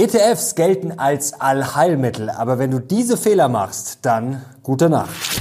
ETFs 0.00 0.54
gelten 0.54 0.98
als 0.98 1.42
Allheilmittel, 1.42 2.30
aber 2.30 2.58
wenn 2.58 2.70
du 2.70 2.78
diese 2.80 3.18
Fehler 3.18 3.50
machst, 3.50 3.98
dann 4.00 4.42
gute 4.62 4.88
Nacht. 4.88 5.39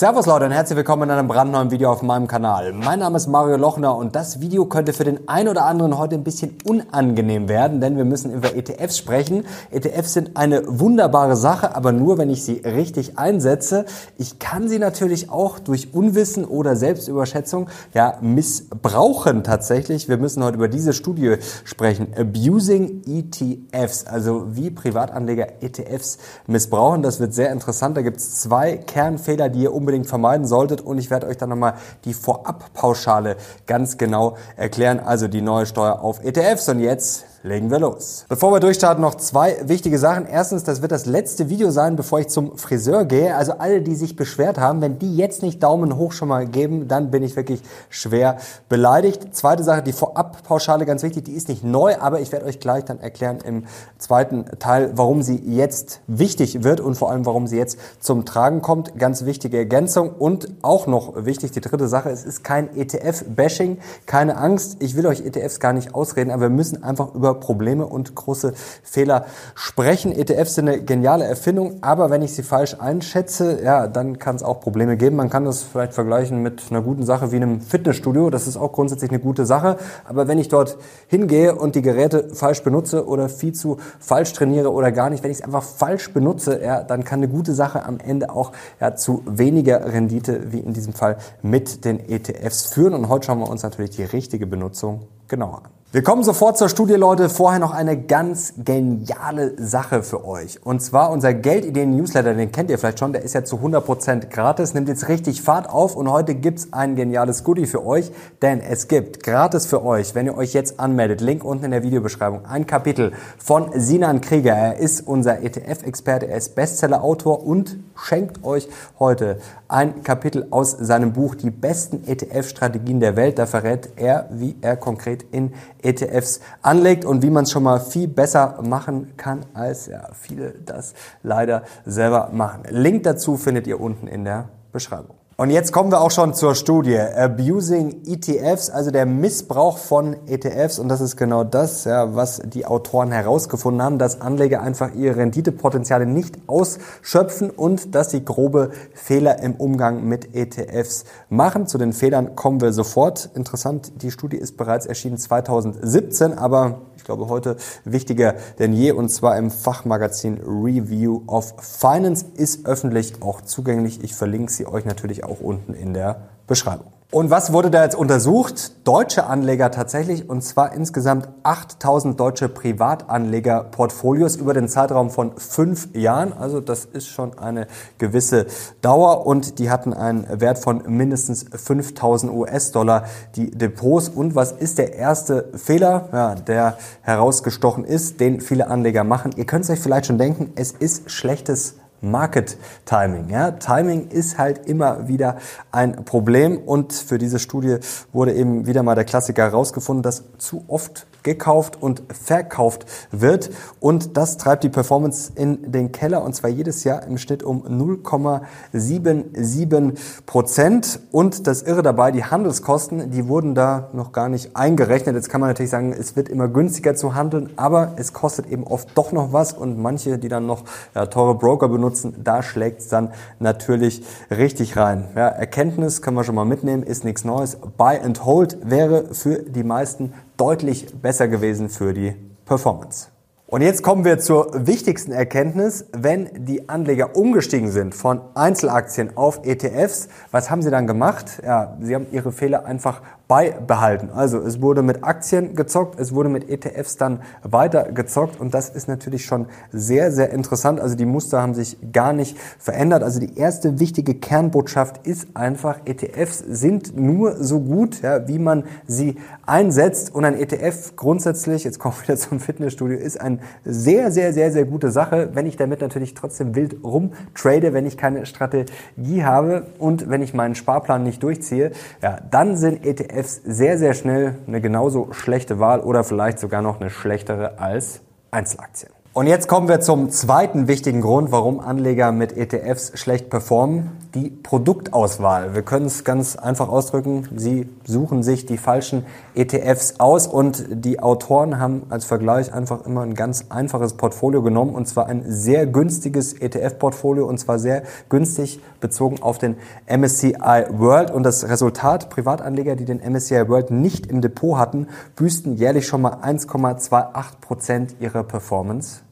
Servus 0.00 0.26
Leute 0.26 0.44
und 0.44 0.52
herzlich 0.52 0.76
willkommen 0.76 1.02
in 1.02 1.10
einem 1.10 1.26
brandneuen 1.26 1.72
Video 1.72 1.90
auf 1.90 2.02
meinem 2.02 2.28
Kanal. 2.28 2.72
Mein 2.72 3.00
Name 3.00 3.16
ist 3.16 3.26
Mario 3.26 3.56
Lochner 3.56 3.96
und 3.96 4.14
das 4.14 4.40
Video 4.40 4.64
könnte 4.66 4.92
für 4.92 5.02
den 5.02 5.28
einen 5.28 5.48
oder 5.48 5.64
anderen 5.64 5.98
heute 5.98 6.14
ein 6.14 6.22
bisschen 6.22 6.56
unangenehm 6.64 7.48
werden, 7.48 7.80
denn 7.80 7.96
wir 7.96 8.04
müssen 8.04 8.32
über 8.32 8.54
ETFs 8.54 8.96
sprechen. 8.96 9.44
ETFs 9.72 10.12
sind 10.12 10.36
eine 10.36 10.62
wunderbare 10.68 11.34
Sache, 11.34 11.74
aber 11.74 11.90
nur, 11.90 12.16
wenn 12.16 12.30
ich 12.30 12.44
sie 12.44 12.62
richtig 12.64 13.18
einsetze. 13.18 13.86
Ich 14.18 14.38
kann 14.38 14.68
sie 14.68 14.78
natürlich 14.78 15.30
auch 15.30 15.58
durch 15.58 15.92
Unwissen 15.92 16.44
oder 16.44 16.76
Selbstüberschätzung 16.76 17.68
ja, 17.92 18.18
missbrauchen 18.20 19.42
tatsächlich. 19.42 20.08
Wir 20.08 20.16
müssen 20.16 20.44
heute 20.44 20.58
über 20.58 20.68
diese 20.68 20.92
Studie 20.92 21.38
sprechen. 21.64 22.14
Abusing 22.16 23.02
ETFs, 23.04 24.06
also 24.06 24.54
wie 24.54 24.70
Privatanleger 24.70 25.60
ETFs 25.60 26.18
missbrauchen. 26.46 27.02
Das 27.02 27.18
wird 27.18 27.34
sehr 27.34 27.50
interessant. 27.50 27.96
Da 27.96 28.02
gibt 28.02 28.18
es 28.18 28.36
zwei 28.36 28.76
Kernfehler, 28.76 29.48
die 29.48 29.62
ihr 29.62 29.74
unbedingt 29.74 29.87
unbedingt 29.88 30.06
vermeiden 30.06 30.46
solltet. 30.46 30.82
Und 30.82 30.98
ich 30.98 31.08
werde 31.08 31.26
euch 31.26 31.38
dann 31.38 31.48
nochmal 31.48 31.74
die 32.04 32.12
Vorabpauschale 32.12 33.36
ganz 33.66 33.96
genau 33.96 34.36
erklären, 34.56 35.00
also 35.00 35.28
die 35.28 35.40
neue 35.40 35.64
Steuer 35.64 36.02
auf 36.02 36.22
ETFs. 36.22 36.68
Und 36.68 36.80
jetzt 36.80 37.24
legen 37.42 37.70
wir 37.70 37.78
los. 37.78 38.24
Bevor 38.28 38.52
wir 38.52 38.60
durchstarten, 38.60 39.00
noch 39.00 39.14
zwei 39.14 39.56
wichtige 39.62 39.98
Sachen. 39.98 40.26
Erstens, 40.26 40.64
das 40.64 40.82
wird 40.82 40.92
das 40.92 41.06
letzte 41.06 41.48
Video 41.48 41.70
sein, 41.70 41.96
bevor 41.96 42.20
ich 42.20 42.28
zum 42.28 42.56
Friseur 42.58 43.04
gehe. 43.04 43.34
Also 43.36 43.52
alle, 43.58 43.80
die 43.80 43.94
sich 43.94 44.16
beschwert 44.16 44.58
haben, 44.58 44.80
wenn 44.80 44.98
die 44.98 45.16
jetzt 45.16 45.42
nicht 45.42 45.62
Daumen 45.62 45.96
hoch 45.96 46.12
schon 46.12 46.28
mal 46.28 46.46
geben, 46.46 46.88
dann 46.88 47.10
bin 47.10 47.22
ich 47.22 47.36
wirklich 47.36 47.62
schwer 47.88 48.38
beleidigt. 48.68 49.34
Zweite 49.34 49.62
Sache, 49.62 49.82
die 49.82 49.92
Vorabpauschale, 49.92 50.84
ganz 50.84 51.02
wichtig, 51.02 51.24
die 51.24 51.32
ist 51.32 51.48
nicht 51.48 51.62
neu, 51.62 51.96
aber 51.98 52.20
ich 52.20 52.32
werde 52.32 52.46
euch 52.46 52.60
gleich 52.60 52.84
dann 52.84 53.00
erklären 53.00 53.38
im 53.44 53.64
zweiten 53.98 54.44
Teil, 54.58 54.92
warum 54.94 55.22
sie 55.22 55.36
jetzt 55.36 56.00
wichtig 56.06 56.64
wird 56.64 56.80
und 56.80 56.96
vor 56.96 57.10
allem, 57.10 57.24
warum 57.24 57.46
sie 57.46 57.56
jetzt 57.56 57.78
zum 58.00 58.24
Tragen 58.24 58.62
kommt. 58.62 58.98
Ganz 58.98 59.24
wichtige 59.24 59.58
Ergänzung 59.58 60.10
und 60.10 60.48
auch 60.62 60.86
noch 60.86 61.24
wichtig, 61.24 61.52
die 61.52 61.60
dritte 61.60 61.88
Sache, 61.88 62.10
es 62.10 62.24
ist 62.24 62.42
kein 62.42 62.74
ETF-Bashing, 62.76 63.78
keine 64.06 64.36
Angst. 64.36 64.76
Ich 64.80 64.96
will 64.96 65.06
euch 65.06 65.24
ETFs 65.24 65.60
gar 65.60 65.72
nicht 65.72 65.94
ausreden, 65.94 66.30
aber 66.30 66.42
wir 66.42 66.50
müssen 66.50 66.82
einfach 66.82 67.14
über 67.14 67.27
über 67.28 67.40
Probleme 67.40 67.86
und 67.86 68.14
große 68.14 68.54
Fehler 68.82 69.26
sprechen. 69.54 70.12
ETFs 70.12 70.54
sind 70.54 70.68
eine 70.68 70.82
geniale 70.82 71.24
Erfindung, 71.24 71.78
aber 71.82 72.10
wenn 72.10 72.22
ich 72.22 72.34
sie 72.34 72.42
falsch 72.42 72.76
einschätze, 72.78 73.62
ja, 73.62 73.86
dann 73.86 74.18
kann 74.18 74.36
es 74.36 74.42
auch 74.42 74.60
Probleme 74.60 74.96
geben. 74.96 75.16
Man 75.16 75.28
kann 75.28 75.44
das 75.44 75.62
vielleicht 75.62 75.92
vergleichen 75.92 76.42
mit 76.42 76.62
einer 76.70 76.80
guten 76.80 77.04
Sache 77.04 77.32
wie 77.32 77.36
einem 77.36 77.60
Fitnessstudio. 77.60 78.30
Das 78.30 78.46
ist 78.46 78.56
auch 78.56 78.72
grundsätzlich 78.72 79.10
eine 79.10 79.20
gute 79.20 79.44
Sache. 79.44 79.76
Aber 80.04 80.28
wenn 80.28 80.38
ich 80.38 80.48
dort 80.48 80.78
hingehe 81.06 81.54
und 81.54 81.74
die 81.74 81.82
Geräte 81.82 82.30
falsch 82.34 82.62
benutze 82.62 83.06
oder 83.06 83.28
viel 83.28 83.52
zu 83.52 83.78
falsch 83.98 84.32
trainiere 84.32 84.72
oder 84.72 84.90
gar 84.92 85.10
nicht, 85.10 85.22
wenn 85.22 85.30
ich 85.30 85.38
es 85.38 85.44
einfach 85.44 85.62
falsch 85.62 86.12
benutze, 86.12 86.62
ja, 86.62 86.82
dann 86.82 87.04
kann 87.04 87.20
eine 87.20 87.28
gute 87.28 87.52
Sache 87.52 87.84
am 87.84 87.98
Ende 88.00 88.30
auch 88.30 88.52
ja, 88.80 88.94
zu 88.94 89.22
weniger 89.26 89.92
Rendite, 89.92 90.52
wie 90.52 90.60
in 90.60 90.72
diesem 90.72 90.94
Fall, 90.94 91.18
mit 91.42 91.84
den 91.84 92.00
ETFs 92.08 92.66
führen. 92.66 92.94
Und 92.94 93.08
heute 93.08 93.26
schauen 93.26 93.40
wir 93.40 93.50
uns 93.50 93.62
natürlich 93.62 93.90
die 93.90 94.04
richtige 94.04 94.46
Benutzung 94.46 95.02
genauer 95.26 95.58
an. 95.64 95.77
Wir 95.90 96.02
kommen 96.02 96.22
sofort 96.22 96.58
zur 96.58 96.68
Studie, 96.68 96.96
Leute. 96.96 97.30
Vorher 97.30 97.58
noch 97.58 97.72
eine 97.72 97.98
ganz 97.98 98.52
geniale 98.58 99.54
Sache 99.56 100.02
für 100.02 100.22
euch. 100.22 100.60
Und 100.62 100.80
zwar 100.80 101.10
unser 101.10 101.32
Geldideen-Newsletter, 101.32 102.34
den 102.34 102.52
kennt 102.52 102.68
ihr 102.68 102.78
vielleicht 102.78 102.98
schon, 102.98 103.14
der 103.14 103.22
ist 103.22 103.32
ja 103.32 103.42
zu 103.42 103.56
100% 103.56 104.26
gratis, 104.26 104.74
nimmt 104.74 104.88
jetzt 104.88 105.08
richtig 105.08 105.40
Fahrt 105.40 105.70
auf 105.70 105.96
und 105.96 106.12
heute 106.12 106.34
gibt's 106.34 106.74
ein 106.74 106.94
geniales 106.94 107.42
Goodie 107.42 107.64
für 107.64 107.86
euch, 107.86 108.12
denn 108.42 108.60
es 108.60 108.88
gibt 108.88 109.22
gratis 109.22 109.64
für 109.64 109.82
euch, 109.82 110.14
wenn 110.14 110.26
ihr 110.26 110.36
euch 110.36 110.52
jetzt 110.52 110.78
anmeldet, 110.78 111.22
Link 111.22 111.42
unten 111.42 111.64
in 111.64 111.70
der 111.70 111.82
Videobeschreibung, 111.82 112.44
ein 112.44 112.66
Kapitel 112.66 113.12
von 113.38 113.70
Sinan 113.74 114.20
Krieger. 114.20 114.52
Er 114.52 114.76
ist 114.76 115.00
unser 115.00 115.42
ETF-Experte, 115.42 116.28
er 116.28 116.36
ist 116.36 116.54
Bestseller-Autor 116.54 117.46
und 117.46 117.78
schenkt 117.96 118.44
euch 118.44 118.68
heute 118.98 119.38
ein 119.68 120.02
Kapitel 120.02 120.46
aus 120.50 120.72
seinem 120.72 121.12
Buch 121.12 121.34
Die 121.34 121.50
besten 121.50 122.02
ETF-Strategien 122.06 123.00
der 123.00 123.16
Welt. 123.16 123.38
Da 123.38 123.46
verrät 123.46 123.90
er, 123.96 124.28
wie 124.32 124.56
er 124.60 124.76
konkret 124.76 125.22
in 125.30 125.52
ETFs 125.82 126.40
anlegt 126.62 127.04
und 127.04 127.22
wie 127.22 127.30
man 127.30 127.44
es 127.44 127.50
schon 127.50 127.62
mal 127.62 127.78
viel 127.78 128.08
besser 128.08 128.58
machen 128.62 129.12
kann, 129.16 129.44
als 129.52 129.86
ja, 129.86 130.08
viele 130.12 130.52
das 130.64 130.94
leider 131.22 131.62
selber 131.84 132.30
machen. 132.32 132.62
Link 132.70 133.02
dazu 133.02 133.36
findet 133.36 133.66
ihr 133.66 133.78
unten 133.78 134.08
in 134.08 134.24
der 134.24 134.48
Beschreibung. 134.72 135.17
Und 135.40 135.50
jetzt 135.50 135.72
kommen 135.72 135.92
wir 135.92 136.00
auch 136.00 136.10
schon 136.10 136.34
zur 136.34 136.56
Studie. 136.56 136.98
Abusing 136.98 138.02
ETFs, 138.06 138.70
also 138.70 138.90
der 138.90 139.06
Missbrauch 139.06 139.78
von 139.78 140.16
ETFs. 140.26 140.80
Und 140.80 140.88
das 140.88 141.00
ist 141.00 141.16
genau 141.16 141.44
das, 141.44 141.84
ja, 141.84 142.16
was 142.16 142.42
die 142.44 142.66
Autoren 142.66 143.12
herausgefunden 143.12 143.80
haben, 143.80 144.00
dass 144.00 144.20
Anleger 144.20 144.62
einfach 144.62 144.96
ihre 144.96 145.14
Renditepotenziale 145.14 146.06
nicht 146.06 146.38
ausschöpfen 146.48 147.50
und 147.50 147.94
dass 147.94 148.10
sie 148.10 148.24
grobe 148.24 148.72
Fehler 148.94 149.40
im 149.40 149.54
Umgang 149.54 150.08
mit 150.08 150.34
ETFs 150.34 151.04
machen. 151.28 151.68
Zu 151.68 151.78
den 151.78 151.92
Fehlern 151.92 152.34
kommen 152.34 152.60
wir 152.60 152.72
sofort. 152.72 153.30
Interessant, 153.34 154.02
die 154.02 154.10
Studie 154.10 154.38
ist 154.38 154.56
bereits 154.56 154.86
erschienen 154.86 155.18
2017, 155.18 156.36
aber 156.36 156.80
glaube, 157.08 157.28
heute 157.28 157.56
wichtiger 157.84 158.34
denn 158.58 158.74
je 158.74 158.92
und 158.92 159.08
zwar 159.08 159.38
im 159.38 159.50
Fachmagazin 159.50 160.40
Review 160.46 161.22
of 161.26 161.54
Finance 161.58 162.26
ist 162.34 162.66
öffentlich 162.66 163.22
auch 163.22 163.40
zugänglich. 163.40 164.04
Ich 164.04 164.14
verlinke 164.14 164.52
sie 164.52 164.66
euch 164.66 164.84
natürlich 164.84 165.24
auch 165.24 165.27
unten 165.40 165.74
in 165.74 165.94
der 165.94 166.22
Beschreibung. 166.46 166.92
Und 167.10 167.30
was 167.30 167.54
wurde 167.54 167.70
da 167.70 167.84
jetzt 167.84 167.96
untersucht? 167.96 168.86
Deutsche 168.86 169.24
Anleger 169.24 169.70
tatsächlich, 169.70 170.28
und 170.28 170.42
zwar 170.42 170.74
insgesamt 170.74 171.26
8000 171.42 172.20
deutsche 172.20 172.50
Privatanlegerportfolios 172.50 174.36
über 174.36 174.52
den 174.52 174.68
Zeitraum 174.68 175.08
von 175.08 175.32
fünf 175.38 175.96
Jahren. 175.96 176.34
Also 176.34 176.60
das 176.60 176.84
ist 176.84 177.08
schon 177.08 177.38
eine 177.38 177.66
gewisse 177.96 178.44
Dauer 178.82 179.26
und 179.26 179.58
die 179.58 179.70
hatten 179.70 179.94
einen 179.94 180.26
Wert 180.38 180.58
von 180.58 180.82
mindestens 180.86 181.46
5000 181.50 182.30
US-Dollar, 182.30 183.04
die 183.36 183.52
Depots. 183.52 184.10
Und 184.10 184.34
was 184.34 184.52
ist 184.52 184.76
der 184.76 184.92
erste 184.92 185.48
Fehler, 185.54 186.10
ja, 186.12 186.34
der 186.34 186.76
herausgestochen 187.00 187.86
ist, 187.86 188.20
den 188.20 188.42
viele 188.42 188.68
Anleger 188.68 189.04
machen? 189.04 189.30
Ihr 189.34 189.46
könnt 189.46 189.64
es 189.64 189.70
euch 189.70 189.80
vielleicht 189.80 190.04
schon 190.04 190.18
denken, 190.18 190.52
es 190.56 190.72
ist 190.72 191.10
schlechtes 191.10 191.76
Market 192.00 192.56
Timing. 192.84 193.28
Ja? 193.30 193.52
Timing 193.52 194.08
ist 194.08 194.38
halt 194.38 194.66
immer 194.66 195.08
wieder 195.08 195.38
ein 195.72 196.04
Problem 196.04 196.58
und 196.58 196.92
für 196.92 197.18
diese 197.18 197.38
Studie 197.38 197.78
wurde 198.12 198.34
eben 198.34 198.66
wieder 198.66 198.82
mal 198.82 198.94
der 198.94 199.04
Klassiker 199.04 199.42
herausgefunden, 199.42 200.02
dass 200.02 200.24
zu 200.38 200.64
oft 200.68 201.06
gekauft 201.22 201.80
und 201.80 202.02
verkauft 202.08 202.86
wird. 203.10 203.50
Und 203.80 204.16
das 204.16 204.36
treibt 204.36 204.64
die 204.64 204.68
Performance 204.68 205.32
in 205.34 205.72
den 205.72 205.92
Keller 205.92 206.22
und 206.22 206.34
zwar 206.34 206.50
jedes 206.50 206.84
Jahr 206.84 207.02
im 207.04 207.18
Schnitt 207.18 207.42
um 207.42 207.64
0,77 207.64 209.98
Prozent. 210.26 211.00
Und 211.12 211.46
das 211.46 211.62
Irre 211.62 211.82
dabei, 211.82 212.10
die 212.10 212.24
Handelskosten, 212.24 213.10
die 213.10 213.28
wurden 213.28 213.54
da 213.54 213.90
noch 213.92 214.12
gar 214.12 214.28
nicht 214.28 214.56
eingerechnet. 214.56 215.14
Jetzt 215.14 215.28
kann 215.28 215.40
man 215.40 215.50
natürlich 215.50 215.70
sagen, 215.70 215.92
es 215.92 216.16
wird 216.16 216.28
immer 216.28 216.48
günstiger 216.48 216.94
zu 216.94 217.14
handeln, 217.14 217.50
aber 217.56 217.92
es 217.96 218.12
kostet 218.12 218.46
eben 218.46 218.64
oft 218.64 218.88
doch 218.96 219.12
noch 219.12 219.32
was 219.32 219.52
und 219.52 219.78
manche, 219.78 220.18
die 220.18 220.28
dann 220.28 220.46
noch 220.46 220.64
ja, 220.94 221.06
teure 221.06 221.34
Broker 221.34 221.68
benutzen, 221.68 222.14
da 222.22 222.42
schlägt 222.42 222.80
es 222.80 222.88
dann 222.88 223.12
natürlich 223.38 224.02
richtig 224.30 224.76
rein. 224.76 225.08
Ja, 225.14 225.28
Erkenntnis 225.28 226.02
können 226.02 226.16
wir 226.16 226.24
schon 226.24 226.34
mal 226.34 226.44
mitnehmen, 226.44 226.82
ist 226.82 227.04
nichts 227.04 227.24
Neues. 227.24 227.56
Buy 227.76 227.98
and 227.98 228.24
Hold 228.24 228.58
wäre 228.62 229.14
für 229.14 229.42
die 229.42 229.64
meisten 229.64 230.12
deutlich 230.38 230.86
besser 231.02 231.28
gewesen 231.28 231.68
für 231.68 231.92
die 231.92 232.14
Performance. 232.46 233.08
Und 233.46 233.62
jetzt 233.62 233.82
kommen 233.82 234.04
wir 234.04 234.18
zur 234.18 234.66
wichtigsten 234.66 235.10
Erkenntnis. 235.10 235.86
Wenn 235.96 236.44
die 236.44 236.68
Anleger 236.68 237.16
umgestiegen 237.16 237.70
sind 237.70 237.94
von 237.94 238.20
Einzelaktien 238.34 239.16
auf 239.16 239.40
ETFs, 239.42 240.08
was 240.30 240.50
haben 240.50 240.60
sie 240.60 240.70
dann 240.70 240.86
gemacht? 240.86 241.40
Ja, 241.42 241.76
sie 241.80 241.94
haben 241.94 242.06
ihre 242.12 242.30
Fehler 242.30 242.66
einfach 242.66 243.00
beibehalten. 243.28 244.08
Also 244.10 244.38
es 244.38 244.62
wurde 244.62 244.82
mit 244.82 245.04
Aktien 245.04 245.54
gezockt, 245.54 246.00
es 246.00 246.14
wurde 246.14 246.30
mit 246.30 246.48
ETFs 246.48 246.96
dann 246.96 247.20
weiter 247.42 247.92
gezockt 247.92 248.40
und 248.40 248.54
das 248.54 248.70
ist 248.70 248.88
natürlich 248.88 249.26
schon 249.26 249.46
sehr, 249.70 250.10
sehr 250.10 250.30
interessant. 250.30 250.80
Also 250.80 250.96
die 250.96 251.04
Muster 251.04 251.42
haben 251.42 251.52
sich 251.52 251.76
gar 251.92 252.14
nicht 252.14 252.38
verändert. 252.58 253.02
Also 253.02 253.20
die 253.20 253.36
erste 253.36 253.78
wichtige 253.78 254.14
Kernbotschaft 254.14 255.06
ist 255.06 255.28
einfach, 255.36 255.80
ETFs 255.84 256.38
sind 256.38 256.96
nur 256.96 257.36
so 257.44 257.60
gut, 257.60 258.00
ja, 258.00 258.26
wie 258.26 258.38
man 258.38 258.64
sie 258.86 259.16
einsetzt 259.44 260.14
und 260.14 260.24
ein 260.24 260.34
ETF 260.34 260.96
grundsätzlich, 260.96 261.64
jetzt 261.64 261.78
kommen 261.78 261.96
wir 261.98 262.04
wieder 262.04 262.16
zum 262.16 262.40
Fitnessstudio, 262.40 262.96
ist 262.96 263.20
eine 263.20 263.40
sehr, 263.62 264.10
sehr, 264.10 264.32
sehr, 264.32 264.50
sehr 264.52 264.64
gute 264.64 264.90
Sache, 264.90 265.30
wenn 265.34 265.44
ich 265.44 265.58
damit 265.58 265.82
natürlich 265.82 266.14
trotzdem 266.14 266.54
wild 266.54 266.82
rumtrade, 266.82 267.74
wenn 267.74 267.84
ich 267.84 267.98
keine 267.98 268.24
Strategie 268.24 269.22
habe 269.22 269.66
und 269.78 270.08
wenn 270.08 270.22
ich 270.22 270.32
meinen 270.32 270.54
Sparplan 270.54 271.02
nicht 271.02 271.22
durchziehe, 271.22 271.72
ja, 272.00 272.20
dann 272.30 272.56
sind 272.56 272.86
ETFs 272.86 273.17
ETFs 273.18 273.40
sehr, 273.44 273.78
sehr 273.78 273.94
schnell 273.94 274.36
eine 274.46 274.60
genauso 274.60 275.12
schlechte 275.12 275.58
Wahl 275.58 275.80
oder 275.80 276.04
vielleicht 276.04 276.38
sogar 276.38 276.62
noch 276.62 276.80
eine 276.80 276.90
schlechtere 276.90 277.58
als 277.58 278.00
Einzelaktien. 278.30 278.92
Und 279.12 279.26
jetzt 279.26 279.48
kommen 279.48 279.68
wir 279.68 279.80
zum 279.80 280.10
zweiten 280.10 280.68
wichtigen 280.68 281.00
Grund, 281.00 281.32
warum 281.32 281.58
Anleger 281.58 282.12
mit 282.12 282.36
ETFs 282.36 282.96
schlecht 282.96 283.30
performen. 283.30 283.90
Die 284.14 284.30
Produktauswahl. 284.30 285.54
Wir 285.54 285.62
können 285.62 285.86
es 285.86 286.04
ganz 286.04 286.36
einfach 286.36 286.68
ausdrücken. 286.68 287.28
Sie 287.36 287.68
suchen 287.84 288.22
sich 288.22 288.46
die 288.46 288.56
falschen 288.56 289.04
ETFs 289.34 289.94
aus 289.98 290.26
und 290.26 290.64
die 290.70 291.00
Autoren 291.00 291.58
haben 291.58 291.82
als 291.90 292.04
Vergleich 292.04 292.52
einfach 292.52 292.86
immer 292.86 293.02
ein 293.02 293.14
ganz 293.14 293.46
einfaches 293.50 293.94
Portfolio 293.94 294.42
genommen 294.42 294.74
und 294.74 294.88
zwar 294.88 295.06
ein 295.06 295.24
sehr 295.26 295.66
günstiges 295.66 296.32
ETF-Portfolio 296.32 297.26
und 297.26 297.38
zwar 297.38 297.58
sehr 297.58 297.82
günstig 298.08 298.60
bezogen 298.80 299.22
auf 299.22 299.38
den 299.38 299.56
MSCI 299.86 300.66
World 300.70 301.10
und 301.10 301.22
das 301.22 301.48
Resultat, 301.48 302.10
Privatanleger, 302.10 302.76
die 302.76 302.84
den 302.84 303.00
MSCI 303.00 303.48
World 303.48 303.70
nicht 303.70 304.06
im 304.06 304.20
Depot 304.20 304.56
hatten, 304.56 304.88
büßten 305.16 305.56
jährlich 305.56 305.86
schon 305.86 306.02
mal 306.02 306.18
1,28 306.22 307.40
Prozent 307.40 307.96
ihrer 308.00 308.22
Performance. 308.22 309.07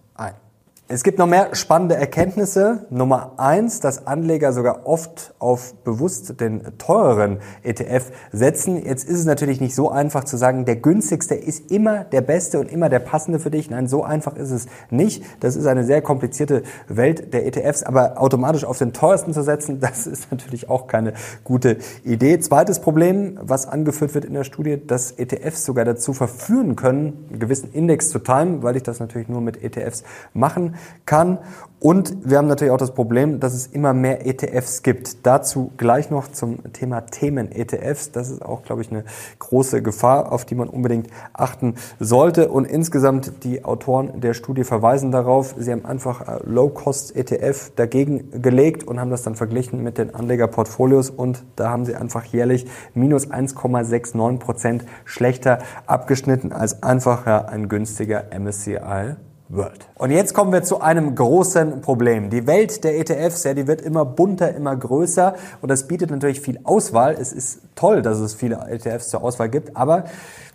Es 0.88 1.02
gibt 1.02 1.18
noch 1.18 1.26
mehr 1.26 1.52
spannende 1.56 1.96
Erkenntnisse. 1.96 2.86
Nummer 2.90 3.32
eins, 3.38 3.80
dass 3.80 4.06
Anleger 4.06 4.52
sogar 4.52 4.86
oft 4.86 5.34
auf 5.40 5.74
bewusst 5.82 6.40
den 6.40 6.62
teureren 6.78 7.38
ETF 7.64 8.12
setzen. 8.30 8.86
Jetzt 8.86 9.08
ist 9.08 9.18
es 9.18 9.24
natürlich 9.24 9.60
nicht 9.60 9.74
so 9.74 9.90
einfach 9.90 10.22
zu 10.22 10.36
sagen, 10.36 10.64
der 10.64 10.76
günstigste 10.76 11.34
ist 11.34 11.72
immer 11.72 12.04
der 12.04 12.20
beste 12.20 12.60
und 12.60 12.70
immer 12.70 12.88
der 12.88 13.00
passende 13.00 13.40
für 13.40 13.50
dich. 13.50 13.68
Nein, 13.68 13.88
so 13.88 14.04
einfach 14.04 14.36
ist 14.36 14.52
es 14.52 14.66
nicht. 14.88 15.24
Das 15.40 15.56
ist 15.56 15.66
eine 15.66 15.82
sehr 15.82 16.02
komplizierte 16.02 16.62
Welt 16.86 17.34
der 17.34 17.46
ETFs, 17.46 17.82
aber 17.82 18.22
automatisch 18.22 18.64
auf 18.64 18.78
den 18.78 18.92
teuersten 18.92 19.34
zu 19.34 19.42
setzen, 19.42 19.80
das 19.80 20.06
ist 20.06 20.30
natürlich 20.30 20.70
auch 20.70 20.86
keine 20.86 21.14
gute 21.42 21.78
Idee. 22.04 22.38
Zweites 22.38 22.78
Problem, 22.78 23.40
was 23.42 23.66
angeführt 23.66 24.14
wird 24.14 24.24
in 24.24 24.34
der 24.34 24.44
Studie, 24.44 24.80
dass 24.86 25.10
ETFs 25.10 25.64
sogar 25.64 25.84
dazu 25.84 26.12
verführen 26.12 26.76
können, 26.76 27.26
einen 27.28 27.40
gewissen 27.40 27.72
Index 27.72 28.08
zu 28.10 28.20
timen, 28.20 28.62
weil 28.62 28.76
ich 28.76 28.84
das 28.84 29.00
natürlich 29.00 29.26
nur 29.26 29.40
mit 29.40 29.64
ETFs 29.64 30.04
machen 30.32 30.75
kann. 31.04 31.38
Und 31.78 32.28
wir 32.28 32.38
haben 32.38 32.46
natürlich 32.48 32.72
auch 32.72 32.78
das 32.78 32.94
Problem, 32.94 33.38
dass 33.38 33.52
es 33.52 33.66
immer 33.66 33.92
mehr 33.92 34.26
ETFs 34.26 34.82
gibt. 34.82 35.26
Dazu 35.26 35.72
gleich 35.76 36.10
noch 36.10 36.28
zum 36.28 36.72
Thema 36.72 37.02
Themen-ETFs. 37.02 38.12
Das 38.12 38.30
ist 38.30 38.42
auch, 38.42 38.62
glaube 38.62 38.80
ich, 38.80 38.90
eine 38.90 39.04
große 39.38 39.82
Gefahr, 39.82 40.32
auf 40.32 40.46
die 40.46 40.54
man 40.54 40.68
unbedingt 40.68 41.08
achten 41.34 41.74
sollte. 42.00 42.48
Und 42.48 42.64
insgesamt 42.64 43.44
die 43.44 43.64
Autoren 43.64 44.22
der 44.22 44.32
Studie 44.32 44.64
verweisen 44.64 45.12
darauf, 45.12 45.54
sie 45.58 45.70
haben 45.70 45.84
einfach 45.84 46.26
äh, 46.26 46.38
Low-Cost-ETF 46.44 47.72
dagegen 47.76 48.30
gelegt 48.42 48.84
und 48.84 48.98
haben 48.98 49.10
das 49.10 49.22
dann 49.22 49.34
verglichen 49.34 49.82
mit 49.82 49.98
den 49.98 50.14
Anlegerportfolios 50.14 51.10
und 51.10 51.44
da 51.56 51.70
haben 51.70 51.84
sie 51.84 51.94
einfach 51.94 52.24
jährlich 52.24 52.66
minus 52.94 53.28
1,69 53.28 54.38
Prozent 54.38 54.84
schlechter 55.04 55.58
abgeschnitten 55.86 56.52
als 56.52 56.82
einfach 56.82 57.26
ein 57.26 57.68
günstiger 57.68 58.24
MSCI 58.36 59.16
World. 59.48 59.86
Und 59.94 60.10
jetzt 60.10 60.34
kommen 60.34 60.52
wir 60.52 60.62
zu 60.62 60.80
einem 60.80 61.14
großen 61.14 61.80
Problem. 61.80 62.30
Die 62.30 62.46
Welt 62.46 62.82
der 62.82 62.98
ETFs, 62.98 63.44
ja, 63.44 63.54
die 63.54 63.66
wird 63.66 63.80
immer 63.80 64.04
bunter, 64.04 64.54
immer 64.54 64.74
größer 64.74 65.36
und 65.60 65.70
das 65.70 65.86
bietet 65.86 66.10
natürlich 66.10 66.40
viel 66.40 66.58
Auswahl. 66.64 67.14
Es 67.18 67.32
ist 67.32 67.60
toll, 67.74 68.02
dass 68.02 68.18
es 68.18 68.34
viele 68.34 68.58
ETFs 68.68 69.10
zur 69.10 69.22
Auswahl 69.22 69.48
gibt, 69.48 69.76
aber 69.76 70.04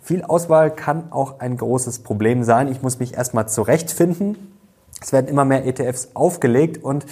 viel 0.02 0.22
Auswahl 0.22 0.70
kann 0.70 1.10
auch 1.10 1.40
ein 1.40 1.56
großes 1.56 2.00
Problem 2.00 2.44
sein. 2.44 2.68
Ich 2.68 2.82
muss 2.82 2.98
mich 2.98 3.14
erstmal 3.14 3.48
zurechtfinden 3.48 4.36
es 5.02 5.12
werden 5.12 5.26
immer 5.26 5.44
mehr 5.44 5.66
ETFs 5.66 6.10
aufgelegt 6.14 6.82
und 6.82 7.04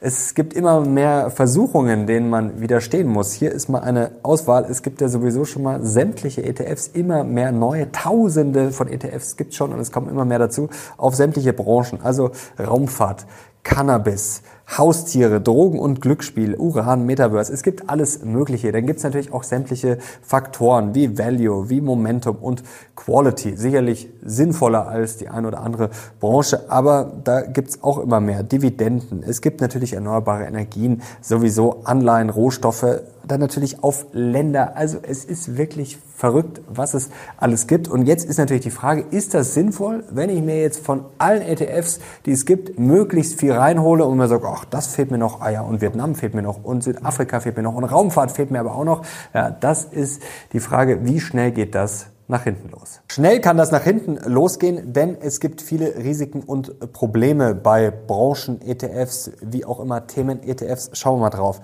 es 0.00 0.34
gibt 0.34 0.54
immer 0.54 0.80
mehr 0.80 1.30
Versuchungen, 1.30 2.06
denen 2.06 2.30
man 2.30 2.60
widerstehen 2.60 3.08
muss. 3.08 3.32
Hier 3.32 3.50
ist 3.50 3.68
mal 3.68 3.80
eine 3.80 4.12
Auswahl. 4.22 4.66
Es 4.70 4.82
gibt 4.82 5.00
ja 5.00 5.08
sowieso 5.08 5.44
schon 5.44 5.62
mal 5.62 5.82
sämtliche 5.84 6.44
ETFs, 6.44 6.88
immer 6.88 7.24
mehr 7.24 7.50
neue, 7.50 7.90
tausende 7.90 8.70
von 8.70 8.88
ETFs 8.88 9.36
gibt 9.36 9.54
schon 9.54 9.72
und 9.72 9.80
es 9.80 9.90
kommen 9.90 10.08
immer 10.08 10.24
mehr 10.24 10.38
dazu 10.38 10.68
auf 10.96 11.14
sämtliche 11.14 11.52
Branchen. 11.52 12.00
Also 12.02 12.30
Raumfahrt, 12.58 13.26
Cannabis, 13.68 14.40
Haustiere, 14.78 15.42
Drogen 15.42 15.78
und 15.78 16.00
Glücksspiel, 16.00 16.54
Uran, 16.54 17.04
Metaverse. 17.04 17.52
Es 17.52 17.62
gibt 17.62 17.90
alles 17.90 18.24
Mögliche. 18.24 18.72
Dann 18.72 18.86
gibt 18.86 18.96
es 18.96 19.04
natürlich 19.04 19.30
auch 19.30 19.42
sämtliche 19.42 19.98
Faktoren 20.22 20.94
wie 20.94 21.18
Value, 21.18 21.68
wie 21.68 21.82
Momentum 21.82 22.36
und 22.36 22.62
Quality. 22.96 23.58
Sicherlich 23.58 24.08
sinnvoller 24.24 24.88
als 24.88 25.18
die 25.18 25.28
eine 25.28 25.48
oder 25.48 25.60
andere 25.60 25.90
Branche, 26.18 26.70
aber 26.70 27.12
da 27.24 27.42
gibt 27.42 27.68
es 27.68 27.82
auch 27.82 27.98
immer 27.98 28.20
mehr. 28.20 28.42
Dividenden. 28.42 29.22
Es 29.22 29.42
gibt 29.42 29.60
natürlich 29.60 29.92
erneuerbare 29.92 30.44
Energien, 30.44 31.02
sowieso 31.20 31.82
Anleihen, 31.84 32.30
Rohstoffe, 32.30 33.02
dann 33.26 33.40
natürlich 33.40 33.82
auf 33.82 34.06
Länder. 34.12 34.76
Also 34.76 34.98
es 35.02 35.24
ist 35.24 35.56
wirklich 35.56 35.98
verrückt, 36.16 36.60
was 36.68 36.94
es 36.94 37.10
alles 37.36 37.66
gibt. 37.66 37.88
Und 37.88 38.06
jetzt 38.06 38.24
ist 38.24 38.38
natürlich 38.38 38.62
die 38.62 38.70
Frage, 38.70 39.04
ist 39.10 39.34
das 39.34 39.54
sinnvoll, 39.54 40.04
wenn 40.10 40.30
ich 40.30 40.42
mir 40.42 40.60
jetzt 40.60 40.84
von 40.84 41.04
allen 41.18 41.42
ETFs, 41.42 42.00
die 42.26 42.32
es 42.32 42.44
gibt, 42.44 42.78
möglichst 42.78 43.38
viel 43.38 43.52
reinhole 43.52 44.04
und 44.04 44.16
mir 44.16 44.28
sage, 44.28 44.46
ach, 44.48 44.64
das 44.64 44.88
fehlt 44.88 45.10
mir 45.10 45.18
noch, 45.18 45.40
ah 45.40 45.50
ja, 45.50 45.60
und 45.62 45.80
Vietnam 45.80 46.14
fehlt 46.14 46.34
mir 46.34 46.42
noch 46.42 46.64
und 46.64 46.82
Südafrika 46.82 47.40
fehlt 47.40 47.56
mir 47.56 47.62
noch 47.62 47.74
und 47.74 47.84
Raumfahrt 47.84 48.32
fehlt 48.32 48.50
mir 48.50 48.60
aber 48.60 48.74
auch 48.74 48.84
noch. 48.84 49.02
Ja, 49.32 49.50
das 49.50 49.84
ist 49.84 50.22
die 50.52 50.60
Frage, 50.60 51.04
wie 51.04 51.20
schnell 51.20 51.52
geht 51.52 51.74
das 51.74 52.06
nach 52.28 52.44
hinten 52.44 52.68
los. 52.68 53.00
Schnell 53.08 53.40
kann 53.40 53.56
das 53.56 53.70
nach 53.70 53.82
hinten 53.82 54.18
losgehen, 54.30 54.92
denn 54.92 55.16
es 55.20 55.40
gibt 55.40 55.62
viele 55.62 55.96
Risiken 55.96 56.42
und 56.42 56.92
Probleme 56.92 57.54
bei 57.54 57.90
Branchen-ETFs, 57.90 59.32
wie 59.40 59.64
auch 59.64 59.80
immer 59.80 60.06
Themen-ETFs. 60.06 60.90
Schauen 60.92 61.16
wir 61.16 61.22
mal 61.22 61.30
drauf. 61.30 61.60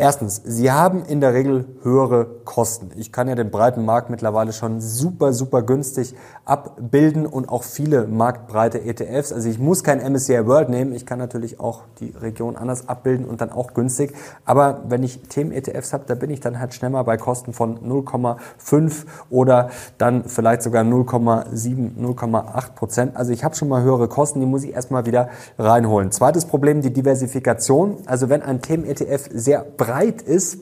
Erstens, 0.00 0.40
sie 0.44 0.70
haben 0.70 1.04
in 1.06 1.20
der 1.20 1.34
Regel 1.34 1.64
höhere 1.82 2.24
Kosten. 2.44 2.92
Ich 2.94 3.10
kann 3.10 3.26
ja 3.26 3.34
den 3.34 3.50
breiten 3.50 3.84
Markt 3.84 4.10
mittlerweile 4.10 4.52
schon 4.52 4.80
super, 4.80 5.32
super 5.32 5.62
günstig 5.62 6.14
abbilden 6.44 7.26
und 7.26 7.48
auch 7.48 7.64
viele 7.64 8.06
marktbreite 8.06 8.80
ETFs. 8.80 9.32
Also 9.32 9.48
ich 9.48 9.58
muss 9.58 9.82
kein 9.82 9.98
MSCI 9.98 10.46
World 10.46 10.68
nehmen. 10.68 10.92
Ich 10.92 11.04
kann 11.04 11.18
natürlich 11.18 11.58
auch 11.58 11.82
die 11.98 12.14
Region 12.16 12.54
anders 12.54 12.88
abbilden 12.88 13.26
und 13.26 13.40
dann 13.40 13.50
auch 13.50 13.74
günstig. 13.74 14.14
Aber 14.44 14.84
wenn 14.88 15.02
ich 15.02 15.22
Themen-ETFs 15.22 15.92
habe, 15.92 16.04
da 16.06 16.14
bin 16.14 16.30
ich 16.30 16.38
dann 16.38 16.60
halt 16.60 16.74
schnell 16.74 16.90
mal 16.90 17.02
bei 17.02 17.16
Kosten 17.16 17.52
von 17.52 17.80
0,5 17.80 19.04
oder 19.30 19.70
dann 19.98 20.26
vielleicht 20.26 20.62
sogar 20.62 20.84
0,7, 20.84 21.98
0,8 22.00 22.70
Prozent. 22.76 23.16
Also 23.16 23.32
ich 23.32 23.42
habe 23.42 23.56
schon 23.56 23.66
mal 23.66 23.82
höhere 23.82 24.06
Kosten, 24.06 24.38
die 24.38 24.46
muss 24.46 24.62
ich 24.62 24.74
erstmal 24.74 25.06
wieder 25.06 25.28
reinholen. 25.58 26.12
Zweites 26.12 26.44
Problem, 26.44 26.82
die 26.82 26.92
Diversifikation. 26.92 27.96
Also 28.06 28.28
wenn 28.28 28.42
ein 28.42 28.62
Themen-ETF 28.62 29.28
sehr 29.34 29.66
breit 29.88 30.20
ist, 30.22 30.58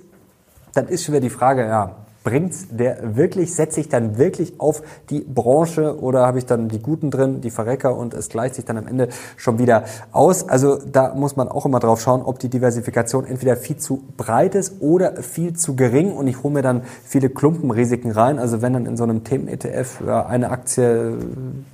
dann 0.73 0.87
ist 0.89 1.05
schon 1.05 1.15
wieder 1.15 1.23
die 1.23 1.31
Frage, 1.31 1.67
ja, 1.67 2.06
bringt's 2.27 2.67
der 2.73 3.15
wirklich, 3.15 3.55
setze 3.55 3.79
ich 3.79 3.89
dann 3.89 4.19
wirklich 4.19 4.59
auf 4.59 4.83
die 5.11 5.21
Branche 5.21 6.01
oder 6.01 6.27
habe 6.27 6.39
ich 6.39 6.45
dann 6.45 6.69
die 6.69 6.81
Guten 6.81 7.13
drin, 7.13 7.41
die 7.41 7.53
Verrecker 7.53 7.97
und 7.97 8.15
es 8.15 8.29
gleicht 8.29 8.57
sich 8.57 8.65
dann 8.65 8.77
am 8.77 8.89
Ende 8.89 9.11
schon 9.37 9.61
wieder 9.61 9.85
aus. 10.11 10.49
Also 10.49 10.77
da 10.77 11.15
muss 11.15 11.37
man 11.37 11.47
auch 11.47 11.65
immer 11.67 11.79
drauf 11.79 12.01
schauen, 12.01 12.23
ob 12.23 12.41
die 12.41 12.49
Diversifikation 12.49 13.27
entweder 13.27 13.57
viel 13.57 13.77
zu 13.77 14.03
breit 14.17 14.57
ist 14.57 14.81
oder 14.81 15.23
viel 15.23 15.53
zu 15.53 15.77
gering 15.77 16.11
und 16.11 16.27
ich 16.27 16.43
hole 16.43 16.53
mir 16.53 16.63
dann 16.63 16.83
viele 17.05 17.31
Klumpenrisiken 17.31 18.11
rein. 18.11 18.41
Also 18.41 18.61
wenn 18.61 18.73
dann 18.73 18.87
in 18.87 18.97
so 18.97 19.05
einem 19.05 19.23
Themen-ETF 19.23 20.03
eine 20.09 20.51
Aktie 20.51 21.19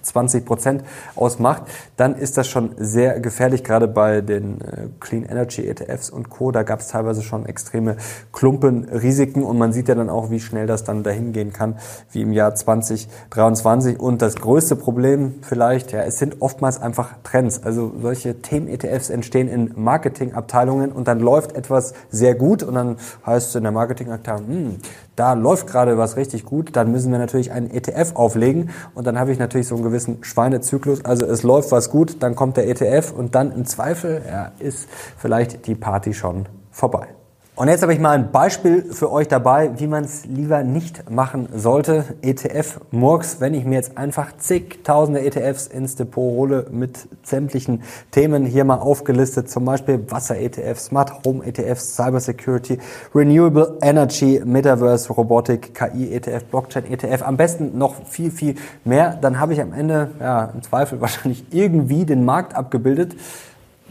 20 0.03 0.45
Prozent 0.45 0.85
ausmacht, 1.17 1.63
dann 1.97 2.15
ist 2.15 2.37
das 2.37 2.47
schon 2.47 2.73
sehr 2.77 3.21
gefährlich, 3.21 3.65
gerade 3.65 3.89
bei 3.89 4.21
den 4.21 4.61
äh, 4.61 4.89
Clean 5.01 5.25
Energy 5.25 5.67
ETFs 5.67 6.11
und 6.11 6.29
Co. 6.29 6.53
Da 6.53 6.63
gab 6.63 6.81
es 6.81 6.89
teilweise 6.89 7.23
schon 7.23 7.47
extreme 7.47 7.97
Klumpenrisiken 8.35 9.45
und 9.45 9.57
man 9.57 9.73
sieht 9.73 9.89
ja 9.89 9.95
dann 9.95 10.11
auch, 10.11 10.31
wie 10.31 10.42
schnell 10.43 10.67
das 10.67 10.85
dann 10.85 11.03
dahin 11.03 11.33
gehen 11.33 11.53
kann, 11.53 11.77
wie 12.11 12.23
im 12.23 12.33
Jahr 12.33 12.55
2023. 12.55 13.99
Und 13.99 14.23
das 14.23 14.37
größte 14.37 14.77
Problem 14.77 15.35
vielleicht, 15.43 15.93
ja, 15.93 16.03
es 16.03 16.19
sind 16.19 16.41
oftmals 16.41 16.81
einfach 16.81 17.15
Trends. 17.23 17.63
Also 17.63 17.93
solche 18.01 18.41
Themen-ETFs 18.43 19.11
entstehen 19.11 19.49
in 19.49 19.73
Marketingabteilungen 19.77 20.93
und 20.93 21.09
dann 21.09 21.21
läuft 21.21 21.53
etwas 21.53 21.95
sehr 22.11 22.35
gut 22.35 22.63
und 22.63 22.75
dann 22.75 22.97
heißt 23.25 23.51
es 23.51 23.55
in 23.55 23.63
der 23.63 23.73
Marketingabteilung, 23.73 24.47
hm, 24.47 24.77
da 25.17 25.35
läuft 25.35 25.67
gerade 25.67 25.99
was 25.99 26.17
richtig 26.17 26.45
gut, 26.45 26.75
dann 26.75 26.91
müssen 26.91 27.13
wir 27.13 27.19
natürlich 27.19 27.53
einen 27.53 27.71
ETF 27.71 28.13
auflegen 28.15 28.71
und 28.95 29.07
dann 29.07 29.19
habe 29.19 29.33
ich 29.33 29.39
natürlich 29.39 29.69
so 29.69 29.75
einen 29.75 29.85
gewissen 29.85 30.25
Schweinezyklus. 30.25 31.05
Also 31.05 31.27
es 31.27 31.43
läuft 31.43 31.71
was 31.73 31.91
gut, 31.91 32.23
dann 32.23 32.35
kommt 32.35 32.57
der 32.57 32.69
ETF 32.69 33.13
und 33.13 33.35
dann 33.35 33.53
im 33.53 33.65
Zweifel 33.65 34.23
ja, 34.27 34.53
ist 34.59 34.89
vielleicht 35.17 35.67
die 35.67 35.75
Party 35.75 36.15
schon 36.15 36.47
vorbei. 36.71 37.09
Und 37.55 37.69
jetzt 37.69 37.83
habe 37.83 37.93
ich 37.93 38.01
mal 38.01 38.13
ein 38.13 38.33
Beispiel 38.33 38.83
für 38.95 39.13
euch 39.13 39.29
dabei, 39.29 39.79
wie 39.79 39.87
man 39.87 40.05
es 40.05 40.25
lieber 40.25 40.63
nicht 40.63 41.11
machen 41.11 41.51
sollte. 41.55 42.07
ETF 42.23 42.81
Murks, 42.93 43.43
wenn 43.43 43.53
ich 43.53 43.67
mir 43.67 43.75
jetzt 43.75 43.99
einfach 43.99 44.35
zigtausende 44.39 45.21
ETFs 45.21 45.67
ins 45.67 45.95
Depot 45.95 46.33
hole 46.33 46.67
mit 46.71 47.07
sämtlichen 47.23 47.83
Themen 48.11 48.47
hier 48.47 48.65
mal 48.65 48.79
aufgelistet, 48.79 49.51
zum 49.51 49.67
Beispiel 49.67 50.03
Wasser-ETF, 50.11 50.81
Smart 50.81 51.27
Home 51.27 51.45
ETFs, 51.45 51.95
Cyber 51.95 52.21
Security, 52.21 52.79
Renewable 53.15 53.77
Energy, 53.83 54.41
Metaverse, 54.43 55.13
Robotik, 55.13 55.75
KI-ETF, 55.75 56.45
Blockchain-ETF, 56.45 57.21
am 57.21 57.37
besten 57.37 57.77
noch 57.77 58.07
viel, 58.07 58.31
viel 58.31 58.55
mehr. 58.87 59.19
Dann 59.21 59.39
habe 59.39 59.53
ich 59.53 59.61
am 59.61 59.75
Ende 59.75 60.13
ja, 60.21 60.47
im 60.55 60.63
Zweifel 60.63 61.01
wahrscheinlich 61.03 61.45
irgendwie 61.51 62.07
den 62.07 62.25
Markt 62.25 62.57
abgebildet. 62.57 63.15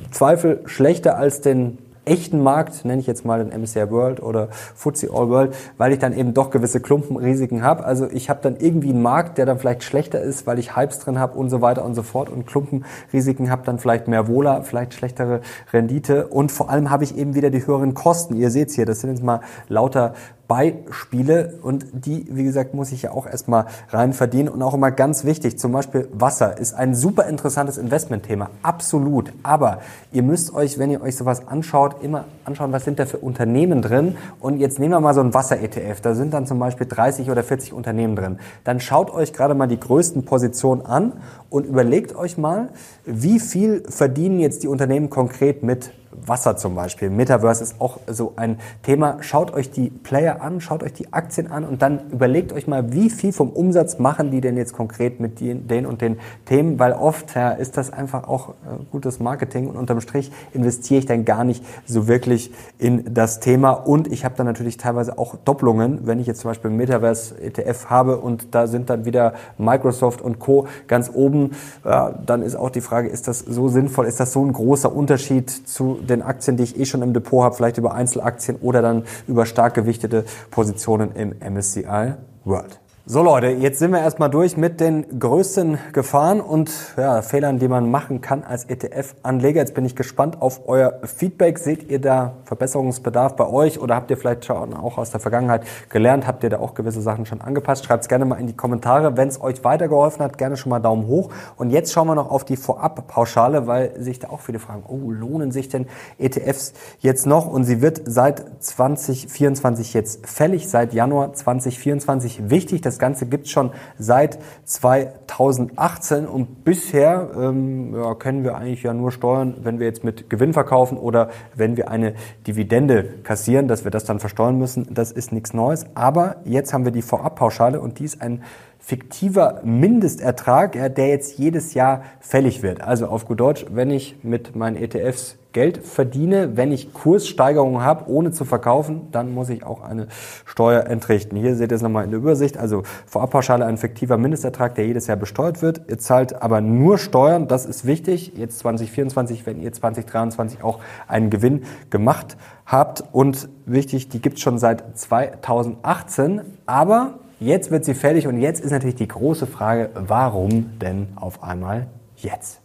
Zweifel 0.10 0.62
schlechter 0.65 1.15
als 1.15 1.41
den 1.41 1.77
echten 2.05 2.41
Markt, 2.41 2.84
nenne 2.84 3.00
ich 3.00 3.08
jetzt 3.08 3.25
mal 3.25 3.43
den 3.43 3.62
MSCI 3.62 3.89
World 3.91 4.22
oder 4.22 4.50
FTSE 4.75 5.12
All 5.13 5.29
World, 5.29 5.55
weil 5.77 5.93
ich 5.93 6.00
dann 6.00 6.17
eben 6.17 6.34
doch 6.34 6.50
gewisse 6.50 6.79
Klumpenrisiken 6.79 7.63
habe. 7.63 7.86
Also 7.86 8.08
ich 8.10 8.29
habe 8.29 8.39
dann 8.41 8.58
irgendwie 8.58 8.89
einen 8.89 9.01
Markt, 9.01 9.38
der 9.38 9.46
dann 9.46 9.60
vielleicht 9.60 9.84
schlechter 9.84 10.20
ist, 10.20 10.48
weil 10.48 10.60
ich 10.60 10.75
Hypes 10.75 11.00
drin 11.00 11.20
habe 11.20 11.38
und 11.38 11.50
so 11.50 11.62
weiter 11.62 11.86
und 11.86 11.93
so 11.93 12.03
fort 12.03 12.29
und 12.29 12.48
Klumpenrisiken 12.48 13.51
habe 13.51 13.63
dann 13.65 13.79
vielleicht 13.79 14.08
mehr 14.08 14.27
Wohler, 14.27 14.63
vielleicht 14.63 14.93
schlechtere 14.93 15.41
Rendite 15.72 16.27
und 16.27 16.51
vor 16.51 16.70
allem 16.70 16.89
habe 16.89 17.03
ich 17.03 17.17
eben 17.17 17.36
wieder 17.36 17.50
die 17.50 17.65
höheren 17.65 17.93
Kosten. 17.93 18.36
Ihr 18.36 18.50
seht 18.50 18.72
hier, 18.72 18.86
das 18.86 19.01
sind 19.01 19.12
jetzt 19.12 19.24
mal 19.24 19.41
lauter 19.67 20.13
Beispiele 20.51 21.60
und 21.62 21.86
die, 21.93 22.25
wie 22.29 22.43
gesagt, 22.43 22.74
muss 22.74 22.91
ich 22.91 23.03
ja 23.03 23.12
auch 23.12 23.25
erstmal 23.25 23.67
rein 23.88 24.12
verdienen 24.12 24.50
und 24.50 24.62
auch 24.62 24.74
immer 24.74 24.91
ganz 24.91 25.24
wichtig, 25.24 25.58
zum 25.58 25.72
Beispiel 25.72 26.10
Wasser 26.12 26.58
ist 26.58 26.74
ein 26.74 26.93
super 26.93 27.25
interessantes 27.27 27.77
Investmentthema, 27.77 28.50
absolut, 28.62 29.31
aber 29.43 29.79
ihr 30.12 30.24
müsst 30.24 30.53
euch, 30.53 30.77
wenn 30.77 30.91
ihr 30.91 31.01
euch 31.01 31.15
sowas 31.15 31.48
anschaut, 31.48 32.03
immer 32.03 32.25
anschauen, 32.43 32.74
was 32.74 32.84
sind 32.84 33.00
da 33.00 33.05
für 33.05 33.20
Unternehmen 33.20 33.81
drin. 33.81 34.17
Und 34.41 34.58
jetzt 34.58 34.77
nehmen 34.77 34.91
wir 34.91 35.00
mal 35.00 35.13
so 35.13 35.22
ein 35.22 35.34
Wasser-ETF, 35.34 36.01
da 36.01 36.15
sind 36.15 36.34
dann 36.34 36.46
zum 36.46 36.60
Beispiel 36.60 36.86
30 36.86 37.31
oder 37.31 37.43
40 37.43 37.72
Unternehmen 37.72 38.17
drin, 38.17 38.38
dann 38.65 38.81
schaut 38.81 39.10
euch 39.10 39.31
gerade 39.31 39.53
mal 39.53 39.67
die 39.67 39.79
größten 39.79 40.25
Positionen 40.25 40.81
an 40.81 41.13
und 41.50 41.65
überlegt 41.65 42.13
euch 42.13 42.38
mal, 42.38 42.72
wie 43.05 43.39
viel 43.39 43.86
verdienen 43.88 44.41
jetzt 44.41 44.63
die 44.63 44.67
Unternehmen 44.67 45.10
konkret 45.10 45.63
mit 45.63 45.93
Wasser 46.25 46.58
zum 46.58 46.75
Beispiel. 46.75 47.10
Metaverse 47.10 47.63
ist 47.63 47.80
auch 47.80 48.00
so 48.08 48.34
ein 48.36 48.60
Thema. 48.84 49.18
Schaut 49.22 49.53
euch 49.53 49.72
die 49.72 49.89
Player 49.89 50.41
an, 50.41 50.62
schaut 50.62 50.84
euch 50.84 50.94
die 50.94 51.13
Aktien 51.13 51.51
an 51.51 51.65
und 51.65 51.82
dann 51.82 52.12
überlegt 52.12 52.53
euch 52.53 52.68
mal, 52.68 52.91
wie 52.94 53.10
viel 53.10 53.34
vom 53.34 53.50
Umsatz 53.50 54.00
machen 54.00 54.32
die 54.32 54.41
denn 54.41 54.58
jetzt 54.58 54.74
konkret 54.74 55.20
mit 55.20 55.39
den 55.39 55.86
und 55.86 56.01
den 56.01 56.20
Themen, 56.46 56.80
weil 56.80 56.94
oft 56.94 57.36
ja, 57.36 57.51
ist 57.51 57.77
das 57.77 57.91
einfach 57.91 58.27
auch 58.27 58.50
äh, 58.50 58.53
gutes 58.91 59.20
Marketing 59.20 59.68
und 59.68 59.77
unterm 59.77 60.01
Strich 60.01 60.32
investiere 60.53 61.00
ich 61.00 61.06
dann 61.06 61.25
gar 61.25 61.44
nicht 61.44 61.63
so 61.86 62.08
wirklich 62.08 62.51
in 62.77 63.13
das 63.13 63.39
Thema 63.39 63.72
und 63.72 64.12
ich 64.12 64.25
habe 64.25 64.36
dann 64.36 64.46
natürlich 64.46 64.77
teilweise 64.77 65.18
auch 65.18 65.36
Doppelungen, 65.46 66.06
wenn 66.06 66.20
ich 66.20 66.27
jetzt 66.27 66.41
zum 66.41 66.51
Beispiel 66.51 66.72
Metaverse 66.72 67.41
ETF 67.41 67.86
habe 67.89 68.18
und 68.18 68.53
da 68.53 68.68
sind 68.68 68.89
dann 68.89 69.06
wieder 69.06 69.34
Microsoft 69.58 70.22
und 70.22 70.39
Co. 70.39 70.68
ganz 70.88 71.10
oben, 71.13 71.51
ja, 71.86 72.13
dann 72.25 72.41
ist 72.41 72.56
auch 72.56 72.70
die 72.70 72.82
Frage, 72.82 73.10
ist 73.10 73.27
das 73.27 73.39
so 73.39 73.70
sinnvoll, 73.70 74.06
ist 74.06 74.20
das 74.20 74.34
so 74.34 74.44
ein 74.46 74.53
großer 74.53 74.94
Unterschied 74.94 75.50
zu 75.50 76.00
den 76.01 76.22
Aktien, 76.22 76.58
die 76.58 76.63
ich 76.63 76.79
eh 76.79 76.86
schon 76.86 77.01
im 77.01 77.13
Depot 77.13 77.43
habe, 77.43 77.55
vielleicht 77.55 77.77
über 77.77 77.93
Einzelaktien 77.93 78.58
oder 78.58 78.81
dann 78.81 79.03
über 79.27 79.46
stark 79.46 79.74
gewichtete 79.74 80.25
Positionen 80.50 81.12
im 81.13 81.36
MSCI 81.39 82.15
World. 82.43 82.80
So 83.08 83.24
Leute, 83.24 83.48
jetzt 83.48 83.79
sind 83.79 83.89
wir 83.89 84.00
erstmal 84.00 84.29
durch 84.29 84.58
mit 84.58 84.79
den 84.79 85.20
größten 85.20 85.79
Gefahren 85.91 86.39
und 86.39 86.72
ja, 86.98 87.24
Fehlern, 87.24 87.58
die 87.58 87.67
man 87.67 87.89
machen 87.89 88.22
kann 88.22 88.43
als 88.43 88.65
ETF-Anleger. 88.65 89.60
Jetzt 89.60 89.74
bin 89.74 89.86
ich 89.86 89.96
gespannt 89.96 90.39
auf 90.39 90.67
euer 90.67 91.00
Feedback. 91.03 91.58
Seht 91.58 91.89
ihr 91.89 92.00
da 92.00 92.34
Verbesserungsbedarf 92.43 93.36
bei 93.36 93.48
euch 93.48 93.79
oder 93.79 93.96
habt 93.96 94.12
ihr 94.12 94.17
vielleicht 94.17 94.46
schon 94.46 94.75
auch 94.75 95.00
aus 95.00 95.10
der 95.10 95.20
Vergangenheit 95.20 95.63
gelernt? 95.89 96.27
Habt 96.27 96.43
ihr 96.43 96.51
da 96.51 96.60
auch 96.60 96.75
gewisse 96.75 97.01
Sachen 97.01 97.25
schon 97.25 97.41
angepasst? 97.41 97.86
Schreibt 97.86 98.03
es 98.03 98.08
gerne 98.08 98.24
mal 98.24 98.36
in 98.36 98.46
die 98.46 98.55
Kommentare. 98.55 99.17
Wenn 99.17 99.29
es 99.29 99.41
euch 99.41 99.63
weitergeholfen 99.63 100.24
hat, 100.24 100.38
gerne 100.38 100.55
schon 100.55 100.70
mal 100.70 100.79
Daumen 100.79 101.08
hoch. 101.08 101.31
Und 101.58 101.72
jetzt 101.72 101.91
schauen 101.91 102.05
wir 102.05 102.13
noch 102.13 102.29
auf 102.29 102.46
die 102.46 102.55
Vorab-Pauschale, 102.55 103.65
weil 103.65 104.00
sich 104.00 104.20
da 104.20 104.29
auch 104.29 104.41
viele 104.41 104.60
fragen, 104.60 104.84
oh, 104.88 105.10
lohnen 105.10 105.51
sich 105.51 105.70
denn 105.70 105.88
ETFs 106.20 106.74
jetzt 107.00 107.25
noch? 107.25 107.48
Und 107.48 107.63
sie 107.63 107.81
wird 107.81 108.00
seit 108.05 108.63
2024 108.63 109.96
jetzt 109.96 110.27
fällig, 110.27 110.70
seit 110.70 110.93
Januar 110.93 111.34
2024 111.34 112.51
wichtig. 112.51 112.81
Das 112.91 113.00
Ganze 113.00 113.25
gibt 113.25 113.45
es 113.45 113.51
schon 113.51 113.71
seit 113.98 114.38
2018 114.65 116.27
und 116.27 116.65
bisher 116.65 117.29
ähm, 117.38 117.95
ja, 117.95 118.15
können 118.15 118.43
wir 118.43 118.55
eigentlich 118.55 118.83
ja 118.83 118.93
nur 118.93 119.13
steuern, 119.13 119.55
wenn 119.63 119.79
wir 119.79 119.88
jetzt 119.88 120.03
mit 120.03 120.29
Gewinn 120.29 120.51
verkaufen 120.51 120.98
oder 120.98 121.29
wenn 121.55 121.77
wir 121.77 121.89
eine 121.89 122.15
Dividende 122.45 123.05
kassieren, 123.24 123.69
dass 123.69 123.86
wir 123.86 123.91
das 123.91 124.03
dann 124.03 124.19
versteuern 124.19 124.57
müssen. 124.57 124.93
Das 124.93 125.13
ist 125.13 125.31
nichts 125.31 125.53
Neues. 125.53 125.86
Aber 125.95 126.41
jetzt 126.43 126.74
haben 126.74 126.83
wir 126.83 126.91
die 126.91 127.01
Vorabpauschale 127.01 127.79
und 127.79 128.00
die 128.00 128.03
ist 128.03 128.21
ein 128.21 128.43
fiktiver 128.77 129.62
Mindestertrag, 129.63 130.74
der 130.74 131.07
jetzt 131.07 131.38
jedes 131.38 131.74
Jahr 131.74 132.03
fällig 132.19 132.62
wird. 132.62 132.81
Also 132.81 133.05
auf 133.07 133.25
gut 133.25 133.39
Deutsch, 133.39 133.65
wenn 133.71 133.89
ich 133.89 134.17
mit 134.21 134.53
meinen 134.57 134.75
ETFs 134.75 135.38
Geld 135.53 135.86
verdiene, 135.86 136.55
wenn 136.55 136.72
ich 136.72 136.93
Kurssteigerungen 136.93 137.84
habe, 137.84 138.10
ohne 138.10 138.31
zu 138.31 138.46
verkaufen, 138.46 139.08
dann 139.12 139.34
muss 139.34 139.50
ich 139.50 139.65
auch 139.65 139.81
eine 139.81 140.08
Steuer 140.46 140.86
entrichten. 140.86 141.36
Hier 141.36 141.55
seht 141.55 141.72
ihr 141.72 141.75
es 141.75 141.81
nochmal 141.81 142.05
in 142.05 142.12
der 142.12 142.20
Übersicht. 142.20 142.58
Also 142.58 142.84
Vorabpauschale 143.05 143.65
ein 143.65 143.77
fiktiver 143.77 144.17
Mindestertrag, 144.17 144.75
der 144.75 144.86
jedes 144.88 145.08
Jahr 145.08 145.17
besteuert 145.17 145.62
wird. 145.62 145.81
Ihr 145.89 145.98
zahlt 145.98 146.41
aber 146.41 146.62
nur 146.62 146.98
Steuern, 146.98 147.48
das 147.48 147.65
ist 147.65 147.86
wichtig. 147.86 148.34
Jetzt 148.36 148.60
2024, 148.60 149.46
wenn 149.46 149.62
ihr 149.62 149.74
2023 149.74 150.63
auch 150.63 150.79
einen 151.08 151.29
Gewinn 151.29 151.63
gemacht 151.89 152.38
habt. 152.65 153.03
Und 153.12 153.50
wichtig, 153.65 154.10
die 154.10 154.22
gibt 154.22 154.38
es 154.38 154.41
schon 154.41 154.58
seit 154.58 154.98
2018. 154.98 156.41
Aber 156.65 157.20
jetzt 157.39 157.72
wird 157.72 157.84
sie 157.84 157.93
fällig 157.93 158.27
und 158.27 158.39
jetzt 158.39 158.63
ist 158.63 158.72
natürlich 158.72 158.96
die 158.96 159.08
große 159.08 159.48
Frage, 159.48 159.89
warum 159.96 160.77
denn 160.79 161.10
auf 161.15 161.43
einmal 161.43 161.88
jetzt? 162.15 162.61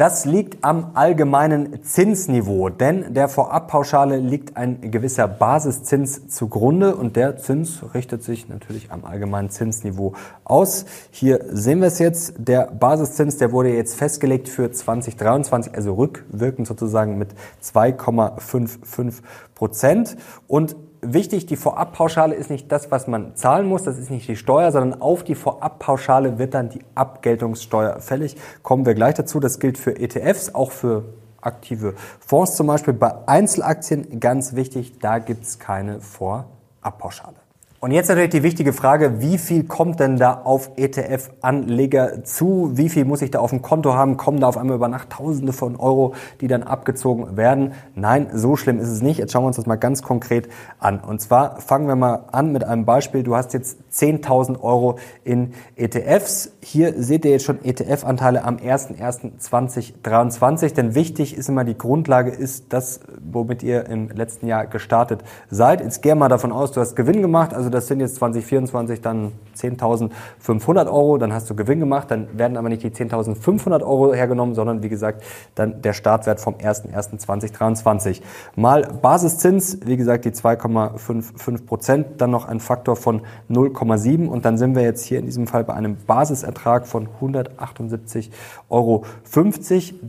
Das 0.00 0.24
liegt 0.24 0.64
am 0.64 0.92
allgemeinen 0.94 1.84
Zinsniveau, 1.84 2.70
denn 2.70 3.12
der 3.12 3.28
Vorabpauschale 3.28 4.16
liegt 4.16 4.56
ein 4.56 4.90
gewisser 4.90 5.28
Basiszins 5.28 6.26
zugrunde 6.28 6.96
und 6.96 7.16
der 7.16 7.36
Zins 7.36 7.82
richtet 7.92 8.22
sich 8.22 8.48
natürlich 8.48 8.90
am 8.92 9.04
allgemeinen 9.04 9.50
Zinsniveau 9.50 10.14
aus. 10.42 10.86
Hier 11.10 11.44
sehen 11.50 11.80
wir 11.80 11.88
es 11.88 11.98
jetzt. 11.98 12.32
Der 12.38 12.68
Basiszins, 12.68 13.36
der 13.36 13.52
wurde 13.52 13.74
jetzt 13.74 13.94
festgelegt 13.94 14.48
für 14.48 14.72
2023, 14.72 15.74
also 15.74 15.92
rückwirkend 15.92 16.66
sozusagen 16.66 17.18
mit 17.18 17.34
2,55 17.62 19.20
Prozent 19.54 20.16
und 20.48 20.76
wichtig, 21.02 21.46
die 21.46 21.56
Vorabpauschale 21.56 22.34
ist 22.34 22.50
nicht 22.50 22.70
das, 22.70 22.90
was 22.90 23.06
man 23.06 23.34
zahlen 23.36 23.66
muss, 23.66 23.82
das 23.82 23.98
ist 23.98 24.10
nicht 24.10 24.28
die 24.28 24.36
Steuer, 24.36 24.72
sondern 24.72 25.00
auf 25.00 25.24
die 25.24 25.34
Vorabpauschale 25.34 26.38
wird 26.38 26.54
dann 26.54 26.68
die 26.68 26.84
Abgeltungssteuer 26.94 28.00
fällig. 28.00 28.36
Kommen 28.62 28.86
wir 28.86 28.94
gleich 28.94 29.14
dazu. 29.14 29.40
Das 29.40 29.58
gilt 29.58 29.78
für 29.78 29.98
ETFs, 29.98 30.54
auch 30.54 30.70
für 30.70 31.04
aktive 31.40 31.94
Fonds 32.20 32.54
zum 32.54 32.66
Beispiel. 32.66 32.94
Bei 32.94 33.26
Einzelaktien 33.26 34.20
ganz 34.20 34.54
wichtig, 34.54 34.98
da 34.98 35.18
gibt 35.18 35.44
es 35.44 35.58
keine 35.58 36.00
Vorabpauschale. 36.00 37.39
Und 37.82 37.92
jetzt 37.92 38.08
natürlich 38.08 38.28
die 38.28 38.42
wichtige 38.42 38.74
Frage, 38.74 39.22
wie 39.22 39.38
viel 39.38 39.64
kommt 39.64 40.00
denn 40.00 40.18
da 40.18 40.42
auf 40.44 40.72
ETF-Anleger 40.76 42.24
zu? 42.24 42.72
Wie 42.74 42.90
viel 42.90 43.06
muss 43.06 43.22
ich 43.22 43.30
da 43.30 43.38
auf 43.38 43.48
dem 43.48 43.62
Konto 43.62 43.94
haben? 43.94 44.18
Kommen 44.18 44.38
da 44.38 44.48
auf 44.48 44.58
einmal 44.58 44.76
über 44.76 44.88
Nacht 44.88 45.08
Tausende 45.08 45.54
von 45.54 45.76
Euro, 45.76 46.12
die 46.42 46.46
dann 46.46 46.62
abgezogen 46.62 47.38
werden? 47.38 47.72
Nein, 47.94 48.26
so 48.34 48.56
schlimm 48.56 48.80
ist 48.80 48.90
es 48.90 49.00
nicht. 49.00 49.16
Jetzt 49.16 49.32
schauen 49.32 49.44
wir 49.44 49.46
uns 49.46 49.56
das 49.56 49.64
mal 49.64 49.76
ganz 49.76 50.02
konkret 50.02 50.50
an. 50.78 51.00
Und 51.00 51.22
zwar 51.22 51.58
fangen 51.62 51.88
wir 51.88 51.96
mal 51.96 52.24
an 52.32 52.52
mit 52.52 52.64
einem 52.64 52.84
Beispiel. 52.84 53.22
Du 53.22 53.34
hast 53.34 53.54
jetzt 53.54 53.78
10.000 53.94 54.60
Euro 54.60 54.98
in 55.24 55.54
ETFs. 55.76 56.52
Hier 56.60 57.02
seht 57.02 57.24
ihr 57.24 57.30
jetzt 57.30 57.46
schon 57.46 57.64
ETF-Anteile 57.64 58.44
am 58.44 58.56
01.01.2023. 58.56 60.74
Denn 60.74 60.94
wichtig 60.94 61.34
ist 61.34 61.48
immer 61.48 61.64
die 61.64 61.78
Grundlage 61.78 62.30
ist 62.30 62.74
das, 62.74 63.00
womit 63.22 63.62
ihr 63.62 63.86
im 63.86 64.10
letzten 64.10 64.46
Jahr 64.46 64.66
gestartet 64.66 65.24
seid. 65.48 65.80
Jetzt 65.80 66.02
geh 66.02 66.14
mal 66.14 66.28
davon 66.28 66.52
aus, 66.52 66.72
du 66.72 66.82
hast 66.82 66.94
Gewinn 66.94 67.22
gemacht. 67.22 67.54
Also 67.54 67.69
das 67.70 67.86
sind 67.86 68.00
jetzt 68.00 68.16
2024 68.16 69.00
dann 69.00 69.32
10.500 69.56 70.86
Euro, 70.86 71.18
dann 71.18 71.32
hast 71.32 71.48
du 71.50 71.54
Gewinn 71.54 71.80
gemacht, 71.80 72.10
dann 72.10 72.38
werden 72.38 72.56
aber 72.56 72.68
nicht 72.68 72.82
die 72.82 72.90
10.500 72.90 73.82
Euro 73.82 74.14
hergenommen, 74.14 74.54
sondern 74.54 74.82
wie 74.82 74.88
gesagt 74.88 75.22
dann 75.54 75.82
der 75.82 75.92
Startwert 75.92 76.40
vom 76.40 76.54
01.01.2023. 76.54 78.22
Mal 78.56 78.82
Basiszins, 79.02 79.78
wie 79.84 79.96
gesagt 79.96 80.24
die 80.24 80.30
2,55 80.30 81.66
Prozent, 81.66 82.06
dann 82.18 82.30
noch 82.30 82.46
ein 82.46 82.60
Faktor 82.60 82.96
von 82.96 83.22
0,7 83.50 84.26
und 84.28 84.44
dann 84.44 84.58
sind 84.58 84.74
wir 84.74 84.82
jetzt 84.82 85.04
hier 85.04 85.18
in 85.18 85.26
diesem 85.26 85.46
Fall 85.46 85.64
bei 85.64 85.74
einem 85.74 85.96
Basisertrag 86.06 86.86
von 86.86 87.08
178,50 87.20 88.30
Euro. 88.68 89.04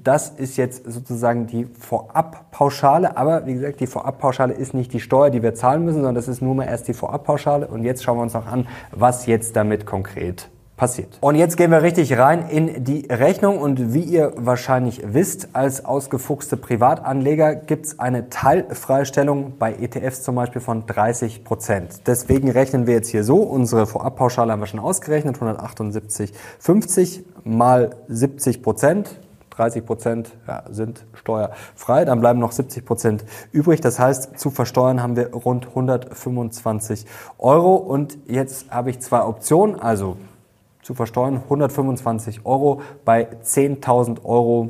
Das 0.04 0.30
ist 0.30 0.58
jetzt 0.58 0.92
sozusagen 0.92 1.48
die 1.48 1.66
Vorabpauschale, 1.66 3.18
aber 3.18 3.46
wie 3.46 3.54
gesagt, 3.54 3.80
die 3.80 3.88
Vorabpauschale 3.88 4.54
ist 4.54 4.74
nicht 4.74 4.94
die 4.94 5.00
Steuer, 5.00 5.30
die 5.30 5.44
wir 5.44 5.54
zahlen 5.56 5.84
müssen, 5.84 5.98
sondern 5.98 6.16
das 6.16 6.28
ist 6.28 6.42
nur 6.42 6.56
mal 6.56 6.66
erst 6.66 6.88
die 6.88 6.94
Vorabpauschale 6.94 7.51
und 7.60 7.84
jetzt 7.84 8.04
schauen 8.04 8.18
wir 8.18 8.24
uns 8.24 8.34
noch 8.34 8.48
an, 8.48 8.68
was 8.92 9.26
jetzt 9.26 9.42
jetzt 9.42 9.56
damit 9.56 9.86
konkret 9.86 10.50
passiert. 10.78 11.18
Und 11.22 11.36
jetzt 11.36 11.58
gehen 11.58 11.70
wir 11.70 11.84
richtig 11.84 12.18
rein 12.18 12.50
in 12.50 12.84
die 12.84 13.06
Rechnung 13.08 13.60
und 13.60 13.94
wie 13.94 14.02
ihr 14.02 14.34
wahrscheinlich 14.36 15.02
wisst, 15.04 15.50
als 15.54 15.86
ausgefuchste 15.86 16.58
Privatanleger 16.58 17.56
gibt 17.56 17.86
es 17.86 18.00
eine 18.00 18.30
Teilfreistellung 18.30 19.54
bei 19.60 19.74
ETFs 19.74 20.24
zum 20.24 20.36
Beispiel 20.36 20.62
von 20.62 20.88
30 20.88 21.44
Prozent. 21.44 22.08
Deswegen 22.08 22.50
rechnen 22.50 22.88
wir 22.88 22.96
jetzt 22.96 23.10
hier 23.10 23.24
so, 23.24 23.38
unsere 23.38 23.86
Vorabpauschale 23.86 24.52
haben 24.52 24.60
wir 24.60 24.68
schon 24.68 24.80
ausgerechnet, 24.80 25.38
178,50 25.38 27.22
mal 27.44 27.96
70 28.08 28.64
Prozent 28.64 29.20
30 29.62 29.86
Prozent 29.86 30.32
ja, 30.48 30.64
sind 30.72 31.06
steuerfrei, 31.14 32.04
dann 32.04 32.20
bleiben 32.20 32.40
noch 32.40 32.52
70 32.52 32.84
Prozent 32.84 33.26
übrig. 33.52 33.80
Das 33.80 34.00
heißt, 34.00 34.40
zu 34.40 34.50
versteuern 34.50 35.04
haben 35.04 35.16
wir 35.16 35.32
rund 35.34 35.68
125 35.68 37.06
Euro. 37.38 37.76
Und 37.76 38.18
jetzt 38.26 38.72
habe 38.72 38.90
ich 38.90 39.00
zwei 39.02 39.24
Optionen, 39.24 39.80
also 39.80 40.18
zu 40.82 40.96
versteuern 40.96 41.42
125 41.44 42.44
Euro 42.44 42.82
bei 43.06 43.28
10.000 43.44 44.26
Euro 44.26 44.70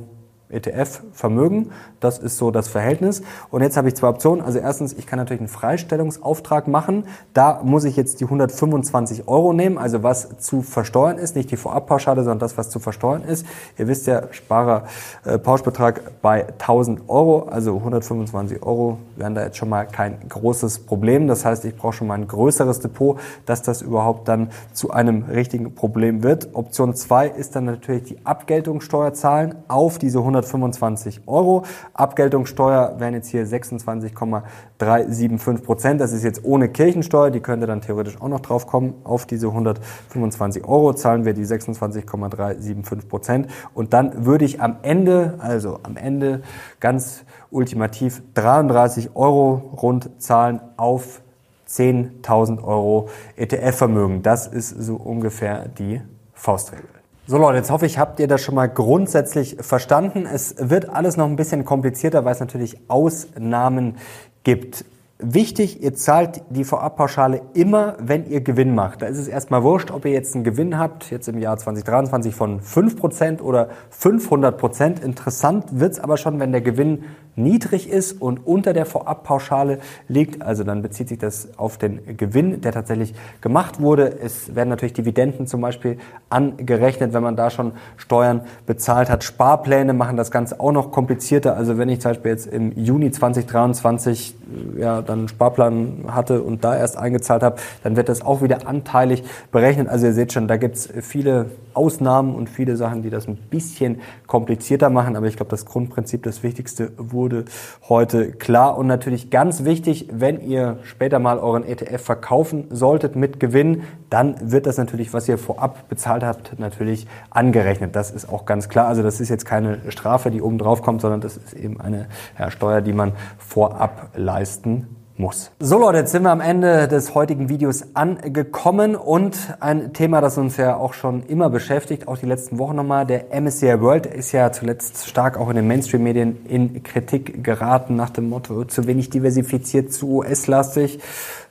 ETF-Vermögen. 0.50 1.72
Das 2.02 2.18
ist 2.20 2.38
so 2.38 2.52
das 2.52 2.68
Verhältnis. 2.68 3.22
Und 3.50 3.62
jetzt 3.62 3.78
habe 3.78 3.88
ich 3.88 3.96
zwei 3.96 4.10
Optionen. 4.10 4.44
Also 4.44 4.60
erstens, 4.60 4.92
ich 4.94 5.08
kann 5.08 5.18
natürlich 5.18 5.40
einen 5.40 5.48
Freistellungsauftrag 5.48 6.68
machen. 6.68 7.06
Da 7.34 7.62
muss 7.64 7.86
ich 7.86 7.96
jetzt 7.96 8.20
die 8.20 8.26
125 8.26 9.28
Euro 9.28 9.54
nehmen, 9.54 9.78
also 9.78 10.04
was 10.04 10.38
zu 10.40 10.62
versteuern 10.62 11.18
ist, 11.18 11.36
nicht 11.36 11.52
die 11.52 11.58
Vorabpauschale, 11.58 12.24
sondern 12.24 12.40
das, 12.40 12.58
was 12.58 12.70
zu 12.70 12.80
versteuern 12.80 13.24
ist. 13.24 13.46
Ihr 13.78 13.88
wisst 13.88 14.08
ja, 14.08 14.24
Sparer 14.32 14.84
äh, 15.24 15.38
Pauschbetrag 15.38 16.22
bei 16.22 16.48
1000 16.48 17.08
Euro, 17.08 17.48
also 17.50 17.78
125 17.78 18.64
Euro 18.64 18.98
wären 19.16 19.36
da 19.36 19.44
jetzt 19.44 19.58
schon 19.58 19.70
mal 19.70 19.86
kein 19.86 20.18
großes 20.28 20.80
Problem. 20.80 21.28
Das 21.28 21.46
heißt, 21.46 21.64
ich 21.66 21.76
brauche 21.76 21.94
schon 21.94 22.08
mal 22.08 22.16
ein 22.16 22.28
größeres 22.28 22.80
Depot, 22.80 23.20
dass 23.46 23.62
das 23.62 23.82
überhaupt 23.82 24.28
dann 24.28 24.50
zu 24.74 24.92
einem 24.92 25.24
richtigen 25.24 25.76
Problem 25.76 26.24
wird. 26.24 26.50
Option 26.54 26.96
2 26.96 27.28
ist 27.28 27.56
dann 27.56 27.66
natürlich 27.66 28.04
die 28.04 28.26
Abgeltungssteuer 28.26 29.14
zahlen 29.14 29.56
auf 29.68 30.00
diese 30.00 30.20
125 30.20 31.22
Euro. 31.28 31.64
Abgeltungssteuer 31.94 32.96
wären 33.00 33.14
jetzt 33.14 33.30
hier 33.30 33.46
26,375 33.46 35.66
Prozent. 35.66 36.02
Das 36.02 36.14
ist 36.14 36.24
jetzt 36.24 36.44
ohne 36.44 36.70
Kirchensteuer. 36.70 37.30
Die 37.32 37.42
könnte 37.42 37.68
dann 37.68 37.82
theoretisch 37.82 38.22
auch 38.22 38.30
noch 38.30 38.40
drauf 38.40 38.68
kommen. 38.68 38.94
Auf 39.04 39.26
diese 39.26 39.48
125 39.48 40.64
Euro 40.66 40.94
zahlen 40.94 41.26
wir 41.26 41.34
die 41.34 41.44
26,375 41.46 43.10
Prozent. 43.10 43.48
Und 43.74 43.94
dann 43.94 44.26
würde 44.26 44.46
ich 44.46 44.62
am 44.62 44.78
Ende, 44.82 45.36
also 45.40 45.80
am 45.84 45.98
Ende 45.98 46.42
ganz 46.80 47.26
ultimativ 47.50 48.24
33 48.34 49.16
Euro 49.16 49.78
rund 49.82 50.22
zahlen 50.22 50.62
auf 50.78 51.22
10.000 51.68 52.64
Euro 52.64 53.10
ETF-Vermögen. 53.36 54.24
Das 54.24 54.48
ist 54.48 54.70
so 54.70 54.96
ungefähr 54.96 55.68
die 55.68 56.02
Faustregel. 56.34 57.01
So 57.32 57.38
Leute, 57.38 57.60
jetzt 57.60 57.72
hoffe 57.72 57.86
ich, 57.86 57.98
habt 57.98 58.20
ihr 58.20 58.28
das 58.28 58.42
schon 58.42 58.56
mal 58.56 58.68
grundsätzlich 58.68 59.56
verstanden. 59.62 60.26
Es 60.26 60.54
wird 60.60 60.90
alles 60.90 61.16
noch 61.16 61.28
ein 61.28 61.38
bisschen 61.38 61.64
komplizierter, 61.64 62.26
weil 62.26 62.34
es 62.34 62.42
natürlich 62.42 62.78
Ausnahmen 62.90 63.96
gibt. 64.44 64.84
Wichtig, 65.24 65.84
ihr 65.84 65.94
zahlt 65.94 66.42
die 66.50 66.64
Vorabpauschale 66.64 67.42
immer, 67.54 67.96
wenn 68.00 68.28
ihr 68.28 68.42
Gewinn 68.42 68.74
macht. 68.74 69.04
Da 69.04 69.06
ist 69.06 69.20
es 69.20 69.28
erstmal 69.28 69.62
wurscht, 69.62 69.92
ob 69.92 70.06
ihr 70.06 70.12
jetzt 70.12 70.34
einen 70.34 70.44
Gewinn 70.44 70.80
habt, 70.80 71.12
jetzt 71.12 71.28
im 71.28 71.38
Jahr 71.38 71.58
2023 71.58 72.34
von 72.34 72.60
5% 72.60 73.40
oder 73.40 73.70
500%. 73.96 75.04
Interessant 75.04 75.80
wird's 75.80 76.00
aber 76.00 76.18
schon, 76.18 76.40
wenn 76.40 76.52
der 76.52 76.62
Gewinn 76.62 77.04
niedrig 77.36 77.90
ist 77.90 78.22
und 78.22 78.46
unter 78.46 78.74
der 78.74 78.86
Vorabpauschale 78.86 79.80
liegt. 80.08 80.42
Also 80.42 80.64
dann 80.64 80.82
bezieht 80.82 81.10
sich 81.10 81.20
das 81.20 81.50
auf 81.58 81.78
den 81.78 82.18
Gewinn, 82.18 82.62
der 82.62 82.72
tatsächlich 82.72 83.14
gemacht 83.42 83.80
wurde. 83.80 84.20
Es 84.22 84.56
werden 84.56 84.70
natürlich 84.70 84.94
Dividenden 84.94 85.48
zum 85.48 85.62
Beispiel 85.62 85.98
angerechnet, 86.30 87.14
wenn 87.14 87.24
man 87.24 87.36
da 87.36 87.50
schon 87.50 87.74
Steuern 87.96 88.42
bezahlt 88.66 89.10
hat. 89.10 89.24
Sparpläne 89.24 89.94
machen 89.94 90.18
das 90.18 90.32
Ganze 90.32 90.60
auch 90.60 90.72
noch 90.72 90.92
komplizierter. 90.92 91.56
Also 91.56 91.78
wenn 91.78 91.90
ich 91.90 92.02
zum 92.02 92.12
Beispiel 92.12 92.32
jetzt 92.32 92.48
im 92.48 92.72
Juni 92.76 93.12
2023 93.12 94.36
ja, 94.78 95.02
dann 95.12 95.20
einen 95.20 95.28
Sparplan 95.28 96.06
hatte 96.08 96.42
und 96.42 96.64
da 96.64 96.76
erst 96.76 96.98
eingezahlt 96.98 97.44
habe, 97.44 97.58
dann 97.84 97.96
wird 97.96 98.10
das 98.10 98.22
auch 98.22 98.42
wieder 98.42 98.68
anteilig 98.68 99.24
berechnet. 99.52 99.88
Also 99.88 100.08
ihr 100.08 100.14
seht 100.14 100.34
schon, 100.34 100.48
da 100.48 100.58
gibt's 100.58 100.90
viele 101.02 101.52
Ausnahmen 101.74 102.36
und 102.36 102.50
viele 102.50 102.76
Sachen, 102.76 103.02
die 103.02 103.10
das 103.10 103.28
ein 103.28 103.38
bisschen 103.38 104.02
komplizierter 104.28 104.90
machen. 104.90 105.16
Aber 105.16 105.28
ich 105.28 105.36
glaube, 105.36 105.52
das 105.52 105.66
Grundprinzip, 105.66 106.24
das 106.24 106.44
Wichtigste 106.44 106.92
wurde 106.98 107.46
heute 107.88 108.32
klar. 108.32 108.78
Und 108.78 108.88
natürlich 108.88 109.30
ganz 109.30 109.64
wichtig, 109.64 110.08
wenn 110.12 110.42
ihr 110.42 110.80
später 110.84 111.20
mal 111.20 111.40
euren 111.40 111.64
ETF 111.64 112.02
verkaufen 112.02 112.66
solltet 112.70 113.16
mit 113.16 113.40
Gewinn, 113.40 113.84
dann 114.10 114.36
wird 114.52 114.66
das 114.66 114.78
natürlich, 114.78 115.14
was 115.14 115.28
ihr 115.28 115.38
vorab 115.38 115.88
bezahlt 115.90 116.24
habt, 116.24 116.60
natürlich 116.60 117.08
angerechnet. 117.30 117.96
Das 117.96 118.12
ist 118.12 118.30
auch 118.30 118.46
ganz 118.46 118.70
klar. 118.70 118.88
Also 118.88 119.04
das 119.04 119.20
ist 119.20 119.30
jetzt 119.30 119.46
keine 119.46 119.80
Strafe, 119.92 120.32
die 120.32 120.42
oben 120.42 120.58
drauf 120.58 120.82
kommt, 120.82 121.02
sondern 121.02 121.22
das 121.22 121.38
ist 121.38 121.54
eben 121.54 121.80
eine 121.80 122.08
ja, 122.38 122.52
Steuer, 122.52 122.82
die 122.82 122.94
man 122.94 123.14
vorab 123.38 124.10
leisten 124.16 125.01
muss. 125.22 125.52
So 125.60 125.80
Leute, 125.80 126.00
jetzt 126.00 126.12
sind 126.12 126.24
wir 126.24 126.32
am 126.32 126.42
Ende 126.42 126.90
des 126.90 127.16
heutigen 127.16 127.48
Videos 127.48 127.86
angekommen 127.94 128.96
und 128.96 129.38
ein 129.62 129.94
Thema, 129.94 130.20
das 130.20 130.38
uns 130.38 130.58
ja 130.58 130.76
auch 130.76 130.94
schon 130.94 131.24
immer 131.24 131.50
beschäftigt, 131.50 132.10
auch 132.10 132.18
die 132.18 132.26
letzten 132.26 132.58
Wochen 132.58 132.76
nochmal, 132.76 133.06
der 133.06 133.34
MSCI 133.40 133.80
World 133.80 134.06
ist 134.06 134.34
ja 134.34 134.52
zuletzt 134.52 135.08
stark 135.08 135.38
auch 135.38 135.50
in 135.50 135.56
den 135.56 135.68
Mainstream-Medien 135.68 136.46
in 136.46 136.84
Kritik 136.84 137.44
geraten 137.44 137.96
nach 137.96 138.10
dem 138.10 138.28
Motto, 138.28 138.66
zu 138.66 138.88
wenig 138.88 139.10
diversifiziert, 139.10 139.94
zu 139.94 140.18
US-lastig. 140.18 141.00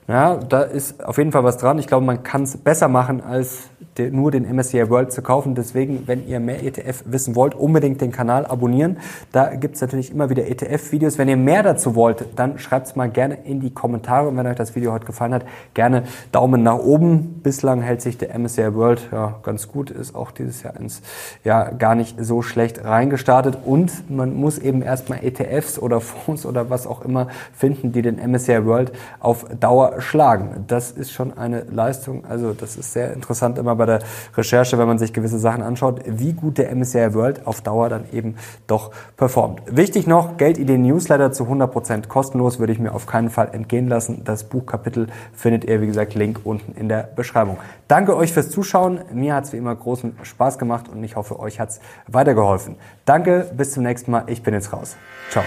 Ja, 0.07 0.35
da 0.35 0.61
ist 0.61 1.03
auf 1.03 1.17
jeden 1.17 1.31
Fall 1.31 1.43
was 1.43 1.57
dran. 1.57 1.79
Ich 1.79 1.87
glaube, 1.87 2.05
man 2.05 2.21
kann 2.21 2.43
es 2.43 2.57
besser 2.57 2.89
machen 2.89 3.21
als 3.21 3.70
nur 4.11 4.31
den 4.31 4.43
MSCI 4.55 4.89
World 4.89 5.11
zu 5.11 5.21
kaufen. 5.21 5.55
Deswegen, 5.55 6.07
wenn 6.07 6.27
ihr 6.27 6.39
mehr 6.39 6.63
ETF 6.63 7.03
wissen 7.05 7.35
wollt, 7.35 7.55
unbedingt 7.55 8.01
den 8.01 8.11
Kanal 8.11 8.45
abonnieren. 8.45 8.97
Da 9.31 9.55
gibt 9.55 9.75
es 9.75 9.81
natürlich 9.81 10.11
immer 10.11 10.29
wieder 10.29 10.47
ETF-Videos. 10.47 11.17
Wenn 11.17 11.27
ihr 11.27 11.37
mehr 11.37 11.63
dazu 11.63 11.95
wollt, 11.95 12.25
dann 12.35 12.57
schreibt 12.57 12.87
es 12.87 12.95
mal 12.95 13.09
gerne 13.09 13.39
in 13.43 13.59
die 13.59 13.73
Kommentare. 13.73 14.27
Und 14.27 14.37
wenn 14.37 14.47
euch 14.47 14.55
das 14.55 14.75
Video 14.75 14.91
heute 14.91 15.05
gefallen 15.05 15.33
hat, 15.33 15.45
gerne 15.73 16.03
Daumen 16.31 16.63
nach 16.63 16.79
oben. 16.79 17.41
Bislang 17.43 17.81
hält 17.81 18.01
sich 18.01 18.17
der 18.17 18.37
MSCI 18.37 18.73
World 18.75 19.09
ja 19.11 19.39
ganz 19.43 19.67
gut, 19.67 19.91
ist 19.91 20.15
auch 20.15 20.31
dieses 20.31 20.63
Jahr 20.63 20.75
ins 20.79 21.01
ja 21.43 21.69
gar 21.71 21.95
nicht 21.95 22.23
so 22.23 22.41
schlecht 22.41 22.83
reingestartet. 22.83 23.57
Und 23.65 24.09
man 24.09 24.35
muss 24.35 24.57
eben 24.57 24.81
erstmal 24.81 25.23
ETFs 25.23 25.77
oder 25.77 26.01
Fonds 26.01 26.45
oder 26.45 26.69
was 26.69 26.87
auch 26.87 27.03
immer 27.03 27.27
finden, 27.53 27.91
die 27.91 28.01
den 28.01 28.15
MSCI 28.15 28.65
World 28.65 28.91
auf 29.19 29.45
Dauer 29.59 30.01
schlagen. 30.01 30.65
Das 30.67 30.91
ist 30.91 31.11
schon 31.11 31.37
eine 31.37 31.63
Leistung. 31.63 32.23
Also 32.25 32.53
das 32.53 32.77
ist 32.77 32.93
sehr 32.93 33.13
interessant 33.13 33.57
immer 33.57 33.70
bei 33.75 33.85
der 33.85 33.99
Recherche, 34.35 34.77
wenn 34.77 34.87
man 34.87 34.97
sich 34.97 35.13
gewisse 35.13 35.39
Sachen 35.39 35.63
anschaut, 35.63 36.01
wie 36.05 36.33
gut 36.33 36.57
der 36.57 36.75
MSCI 36.75 37.13
World 37.13 37.45
auf 37.47 37.61
Dauer 37.61 37.89
dann 37.89 38.05
eben 38.11 38.35
doch 38.67 38.91
performt. 39.17 39.61
Wichtig 39.65 40.07
noch, 40.07 40.37
Geldideen 40.37 40.81
Newsletter 40.81 41.31
zu 41.31 41.45
100% 41.45 42.07
kostenlos, 42.07 42.59
würde 42.59 42.73
ich 42.73 42.79
mir 42.79 42.93
auf 42.93 43.05
keinen 43.05 43.29
Fall 43.29 43.49
entgehen 43.53 43.87
lassen. 43.87 44.23
Das 44.23 44.43
Buchkapitel 44.45 45.07
findet 45.33 45.65
ihr, 45.65 45.81
wie 45.81 45.87
gesagt, 45.87 46.13
Link 46.15 46.41
unten 46.43 46.73
in 46.79 46.89
der 46.89 47.03
Beschreibung. 47.15 47.57
Danke 47.87 48.15
euch 48.15 48.33
fürs 48.33 48.49
Zuschauen. 48.49 48.99
Mir 49.13 49.35
hat 49.35 49.45
es 49.45 49.53
wie 49.53 49.57
immer 49.57 49.75
großen 49.75 50.15
Spaß 50.23 50.57
gemacht 50.57 50.89
und 50.89 51.03
ich 51.03 51.15
hoffe, 51.15 51.39
euch 51.39 51.59
hat 51.59 51.69
es 51.69 51.79
weitergeholfen. 52.07 52.75
Danke, 53.05 53.51
bis 53.55 53.71
zum 53.71 53.83
nächsten 53.83 54.11
Mal. 54.11 54.23
Ich 54.27 54.43
bin 54.43 54.53
jetzt 54.53 54.73
raus. 54.73 54.95
Ciao. 55.29 55.43